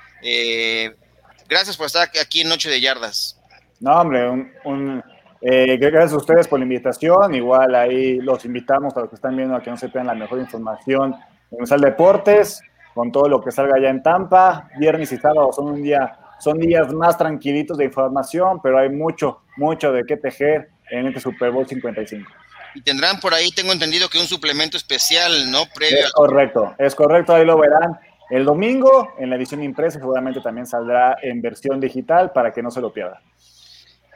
gracias 1.49 1.77
por 1.77 1.87
estar 1.87 2.11
aquí 2.21 2.41
en 2.41 2.49
Noche 2.49 2.69
de 2.69 2.81
Yardas. 2.81 3.37
No, 3.79 3.93
hombre, 3.93 4.29
un, 4.29 5.03
gracias 5.41 6.13
a 6.13 6.17
ustedes 6.17 6.49
por 6.49 6.59
la 6.59 6.65
invitación. 6.65 7.35
Igual 7.35 7.75
ahí 7.75 8.17
los 8.17 8.45
invitamos 8.45 8.97
a 8.97 9.01
los 9.01 9.09
que 9.09 9.17
están 9.17 9.37
viendo 9.37 9.57
a 9.57 9.63
que 9.63 9.71
no 9.71 9.77
se 9.77 9.89
tengan 9.89 10.09
la 10.09 10.15
mejor 10.15 10.39
información 10.39 11.15
Universal 11.51 11.81
Deportes, 11.81 12.63
con 12.95 13.11
todo 13.11 13.29
lo 13.29 13.41
que 13.41 13.51
salga 13.51 13.77
allá 13.77 13.91
en 13.91 14.03
Tampa. 14.03 14.69
Viernes 14.79 15.13
y 15.13 15.17
sábado 15.17 15.51
son 15.53 15.69
un 15.69 15.83
día, 15.83 16.19
son 16.39 16.59
días 16.59 16.93
más 16.93 17.17
tranquilitos 17.17 17.77
de 17.79 17.85
información, 17.87 18.61
pero 18.63 18.79
hay 18.79 18.89
mucho, 18.89 19.43
mucho 19.57 19.93
de 19.93 20.05
qué 20.05 20.17
tejer 20.17 20.71
en 20.91 21.07
este 21.07 21.21
Super 21.21 21.51
Bowl 21.51 21.67
55. 21.67 22.31
Y 22.75 22.83
tendrán 22.83 23.19
por 23.19 23.35
ahí, 23.35 23.51
tengo 23.51 23.73
entendido 23.73 24.09
que 24.09 24.19
un 24.19 24.27
suplemento 24.27 24.77
especial, 24.77 25.51
¿no? 25.51 25.65
Previo. 25.75 26.07
Es 26.07 26.13
correcto, 26.13 26.75
es 26.79 26.95
correcto, 26.95 27.35
ahí 27.35 27.45
lo 27.45 27.59
verán. 27.59 27.99
El 28.31 28.45
domingo 28.45 29.15
en 29.19 29.29
la 29.29 29.37
edición 29.37 29.61
impresa 29.63 29.99
seguramente 29.99 30.41
también 30.41 30.65
saldrá 30.65 31.17
en 31.21 31.43
versión 31.43 31.81
digital 31.81 32.31
para 32.31 32.53
que 32.53 32.63
no 32.63 32.71
se 32.71 32.81
lo 32.81 32.93
pierdan. 32.93 33.21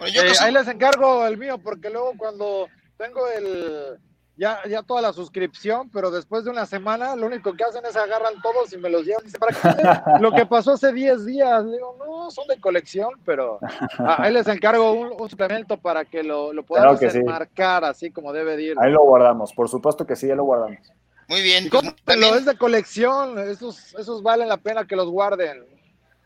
Eh, 0.06 0.32
ahí 0.40 0.52
les 0.52 0.68
encargo 0.68 1.26
el 1.26 1.36
mío 1.36 1.58
porque 1.58 1.90
luego 1.90 2.12
cuando 2.16 2.68
tengo 2.96 3.28
el, 3.28 3.98
ya, 4.36 4.60
ya 4.68 4.82
toda 4.82 5.00
la 5.00 5.12
suscripción, 5.12 5.90
pero 5.90 6.10
después 6.10 6.44
de 6.44 6.50
una 6.50 6.66
semana 6.66 7.14
lo 7.14 7.26
único 7.26 7.54
que 7.54 7.64
hacen 7.64 7.84
es 7.86 7.96
agarran 7.96 8.34
todos 8.42 8.72
y 8.72 8.76
me 8.76 8.90
los 8.90 9.04
llevan. 9.04 9.24
¿para 9.38 10.18
Lo 10.20 10.32
que 10.32 10.44
pasó 10.46 10.72
hace 10.72 10.92
10 10.92 11.24
días, 11.24 11.64
digo, 11.70 11.96
no, 11.98 12.30
son 12.30 12.46
de 12.48 12.60
colección, 12.60 13.10
pero 13.24 13.58
ah, 13.98 14.16
ahí 14.18 14.32
les 14.32 14.48
encargo 14.48 14.92
un, 14.92 15.30
suplemento 15.30 15.76
para 15.76 16.04
que 16.04 16.22
lo, 16.22 16.52
lo 16.52 16.64
podamos 16.64 17.00
marcar 17.24 17.84
así 17.84 18.10
como 18.10 18.32
debe 18.32 18.60
ir. 18.60 18.76
Ahí 18.80 18.90
lo 18.90 19.02
guardamos, 19.02 19.52
por 19.52 19.68
supuesto 19.68 20.06
que 20.06 20.16
sí, 20.16 20.26
ya 20.26 20.34
lo 20.34 20.44
guardamos. 20.44 20.78
Muy 21.28 21.40
bien. 21.40 21.70
Pues, 21.70 22.18
lo 22.18 22.34
es 22.34 22.44
de 22.44 22.56
colección, 22.56 23.38
esos, 23.38 23.94
esos 23.94 24.22
valen 24.22 24.48
la 24.48 24.58
pena 24.58 24.86
que 24.86 24.96
los 24.96 25.08
guarden. 25.08 25.64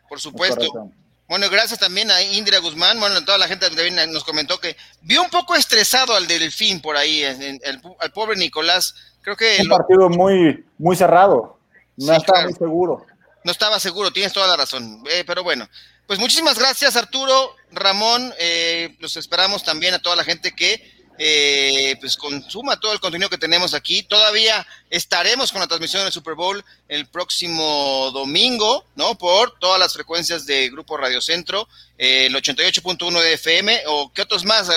Por 0.09 0.19
supuesto. 0.19 0.91
Bueno, 1.29 1.51
gracias 1.51 1.79
también 1.79 2.11
a 2.11 2.23
Indira 2.23 2.59
Guzmán. 2.59 2.99
Bueno, 2.99 3.23
toda 3.23 3.37
la 3.37 3.49
gente 3.49 3.67
también 3.67 3.97
nos 4.11 4.25
comentó 4.25 4.59
que 4.59 4.77
vio 5.03 5.23
un 5.23 5.29
poco 5.29 5.55
estresado 5.55 6.15
al 6.15 6.27
Delfín 6.27 6.81
por 6.81 6.97
ahí, 6.97 7.23
al 7.23 8.13
pobre 8.13 8.37
Nicolás. 8.37 8.95
Creo 9.21 9.37
que. 9.37 9.59
Un 9.61 9.69
partido 9.69 10.09
muy, 10.09 10.65
muy 10.79 10.97
cerrado. 10.97 11.59
No 11.99 12.15
estaba 12.15 12.45
muy 12.45 12.55
seguro. 12.55 13.07
No 13.45 13.53
estaba 13.53 13.79
seguro, 13.79 14.11
tienes 14.11 14.33
toda 14.33 14.47
la 14.47 14.57
razón. 14.57 15.03
Eh, 15.11 15.25
pero 15.27 15.43
bueno, 15.43 15.69
pues 16.07 16.19
muchísimas 16.19 16.59
gracias, 16.59 16.97
Arturo, 16.97 17.55
Ramón. 17.73 18.33
Eh, 18.39 18.97
los 18.99 19.17
esperamos 19.17 19.65
también 19.65 19.95
a 19.95 19.99
toda 19.99 20.17
la 20.17 20.25
gente 20.25 20.53
que 20.53 20.98
eh, 21.19 21.97
pues 22.01 22.17
consuma 22.17 22.79
todo 22.79 22.93
el 22.93 23.01
contenido 23.01 23.29
que 23.29 23.39
tenemos 23.39 23.75
aquí. 23.75 24.03
Todavía 24.05 24.67
estaremos 24.89 25.51
con 25.51 25.61
la 25.61 25.67
transmisión 25.67 26.05
del 26.05 26.13
Super 26.13 26.35
Bowl 26.35 26.65
el 26.89 27.07
próximo 27.07 28.11
domingo, 28.13 28.85
¿no? 28.95 29.17
Por 29.19 29.59
todas 29.59 29.81
las 29.81 29.93
frecuencias 29.93 30.47
de 30.47 30.71
Grupo 30.71 30.97
Radio 30.97 31.21
Centro, 31.21 31.69
eh, 31.99 32.27
el 32.27 32.35
88.1 32.35 33.21
de 33.21 33.33
FM 33.35 33.83
o 33.87 34.13
qué 34.13 34.23
otros 34.23 34.45
más. 34.45 34.71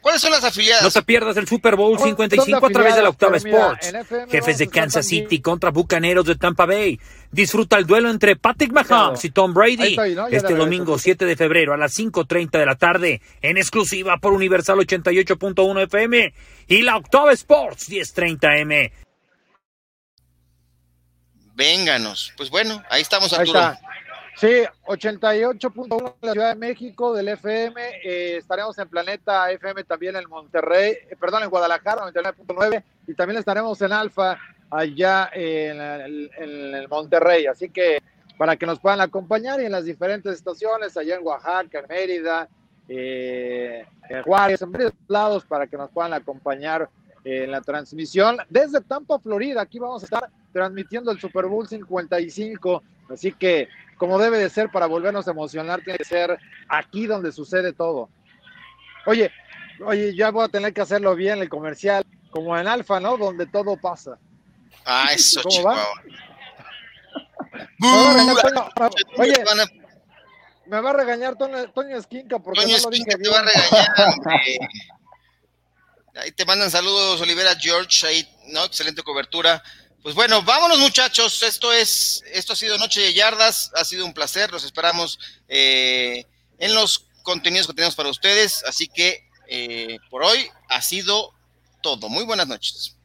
¿Cuáles 0.00 0.20
son 0.20 0.32
las 0.32 0.42
afiliadas? 0.42 0.82
No 0.82 0.90
te 0.90 1.02
pierdas 1.02 1.36
el 1.36 1.46
Super 1.46 1.76
Bowl 1.76 1.96
55 1.96 2.66
a 2.66 2.70
través 2.70 2.96
de 2.96 3.02
la 3.02 3.10
Octava 3.10 3.36
Sports. 3.36 3.92
Jefes 4.28 4.58
de 4.58 4.68
Kansas 4.68 5.06
City 5.06 5.40
contra 5.40 5.70
Bucaneros 5.70 6.26
de 6.26 6.34
Tampa 6.34 6.66
Bay. 6.66 6.98
Disfruta 7.32 7.78
el 7.78 7.86
duelo 7.86 8.10
entre 8.10 8.36
Patrick 8.36 8.72
Mahomes 8.72 9.24
y 9.24 9.30
Tom 9.30 9.54
Brady 9.54 9.96
este 10.30 10.54
domingo 10.54 10.98
7 10.98 11.24
de 11.24 11.34
febrero 11.34 11.72
a 11.72 11.78
las 11.78 11.98
5.30 11.98 12.50
de 12.50 12.66
la 12.66 12.76
tarde 12.76 13.22
en 13.40 13.56
exclusiva 13.56 14.18
por 14.18 14.34
Universal 14.34 14.78
88.1 14.78 15.84
FM 15.84 16.34
y 16.68 16.82
la 16.82 16.96
Octava 16.96 17.32
Sports 17.32 17.88
10.30 17.88 18.60
M. 18.60 18.92
Vénganos. 21.54 22.34
Pues 22.36 22.50
bueno, 22.50 22.82
ahí 22.90 23.00
estamos, 23.00 23.32
Arturo. 23.32 23.60
Ahí 23.60 23.76
Sí, 24.36 24.64
88.1 24.86 26.14
en 26.20 26.26
la 26.26 26.32
Ciudad 26.32 26.48
de 26.48 26.54
México 26.58 27.12
del 27.12 27.28
FM. 27.28 27.80
Eh, 28.02 28.36
estaremos 28.38 28.76
en 28.78 28.88
Planeta 28.88 29.50
FM 29.50 29.84
también 29.84 30.16
en 30.16 30.28
Monterrey, 30.28 30.96
eh, 31.08 31.16
perdón, 31.20 31.42
en 31.42 31.50
Guadalajara, 31.50 32.02
99.9. 32.10 32.82
Y 33.06 33.14
también 33.14 33.38
estaremos 33.38 33.80
en 33.82 33.92
Alfa, 33.92 34.38
allá 34.72 35.30
en, 35.34 35.80
el 35.80 36.88
Monterrey. 36.88 37.46
Así 37.46 37.68
que 37.68 37.98
para 38.38 38.56
que 38.56 38.66
nos 38.66 38.80
puedan 38.80 39.00
acompañar 39.00 39.60
y 39.60 39.66
en 39.66 39.72
las 39.72 39.84
diferentes 39.84 40.34
estaciones, 40.34 40.96
allá 40.96 41.16
en 41.16 41.26
Oaxaca, 41.26 41.80
en 41.80 41.86
Mérida, 41.88 42.48
eh, 42.88 43.84
en 44.08 44.22
Juárez, 44.22 44.62
en 44.62 44.72
varios 44.72 44.92
lados, 45.06 45.44
para 45.44 45.66
que 45.66 45.76
nos 45.76 45.90
puedan 45.90 46.14
acompañar 46.14 46.88
en 47.22 47.50
la 47.50 47.60
transmisión. 47.60 48.38
Desde 48.48 48.80
Tampa, 48.80 49.18
Florida, 49.18 49.60
aquí 49.60 49.78
vamos 49.78 50.02
a 50.02 50.06
estar 50.06 50.30
transmitiendo 50.52 51.10
el 51.12 51.20
Super 51.20 51.46
Bowl 51.46 51.68
55. 51.68 52.82
Así 53.10 53.32
que 53.32 53.68
como 53.98 54.18
debe 54.18 54.38
de 54.38 54.48
ser 54.48 54.70
para 54.70 54.86
volvernos 54.86 55.28
a 55.28 55.32
emocionar, 55.32 55.82
tiene 55.82 55.98
que 55.98 56.04
ser 56.04 56.38
aquí 56.68 57.06
donde 57.06 57.30
sucede 57.30 57.72
todo. 57.72 58.08
Oye, 59.06 59.30
oye, 59.84 60.14
ya 60.16 60.30
voy 60.30 60.44
a 60.44 60.48
tener 60.48 60.72
que 60.72 60.80
hacerlo 60.80 61.14
bien 61.14 61.40
el 61.40 61.48
comercial, 61.50 62.04
como 62.30 62.56
en 62.58 62.66
Alfa, 62.66 62.98
¿no? 62.98 63.18
Donde 63.18 63.46
todo 63.46 63.76
pasa. 63.76 64.18
Ah, 64.84 65.10
eso, 65.12 65.42
¿Cómo 65.42 65.62
va? 65.62 65.86
oye, 69.18 69.44
me 70.66 70.80
va 70.80 70.90
a 70.90 70.92
regañar 70.92 71.36
Toño, 71.36 71.96
Esquinca 71.96 72.38
porque 72.38 72.62
Toño 72.62 72.76
no 72.78 72.84
lo 72.84 72.90
dije 72.90 73.04
te 73.04 73.28
va 73.28 73.40
a 73.40 73.42
regañar, 73.42 73.88
Ahí 76.14 76.30
te 76.32 76.44
mandan 76.44 76.70
saludos, 76.70 77.20
Olivera 77.22 77.56
George, 77.58 78.06
ahí, 78.06 78.28
¿no? 78.48 78.64
Excelente 78.64 79.02
cobertura. 79.02 79.62
Pues 80.02 80.14
bueno, 80.14 80.42
vámonos 80.42 80.78
muchachos. 80.78 81.42
Esto 81.42 81.72
es, 81.72 82.22
esto 82.32 82.52
ha 82.52 82.56
sido 82.56 82.76
Noche 82.76 83.00
de 83.00 83.14
Yardas. 83.14 83.70
Ha 83.74 83.84
sido 83.84 84.04
un 84.04 84.12
placer. 84.12 84.50
Los 84.50 84.64
esperamos 84.64 85.18
eh, 85.48 86.26
en 86.58 86.74
los 86.74 87.06
contenidos 87.22 87.66
que 87.66 87.72
tenemos 87.72 87.94
para 87.94 88.10
ustedes. 88.10 88.62
Así 88.64 88.88
que 88.88 89.26
eh, 89.48 89.98
por 90.10 90.22
hoy 90.22 90.50
ha 90.68 90.82
sido 90.82 91.32
todo. 91.82 92.10
Muy 92.10 92.24
buenas 92.24 92.46
noches. 92.46 92.96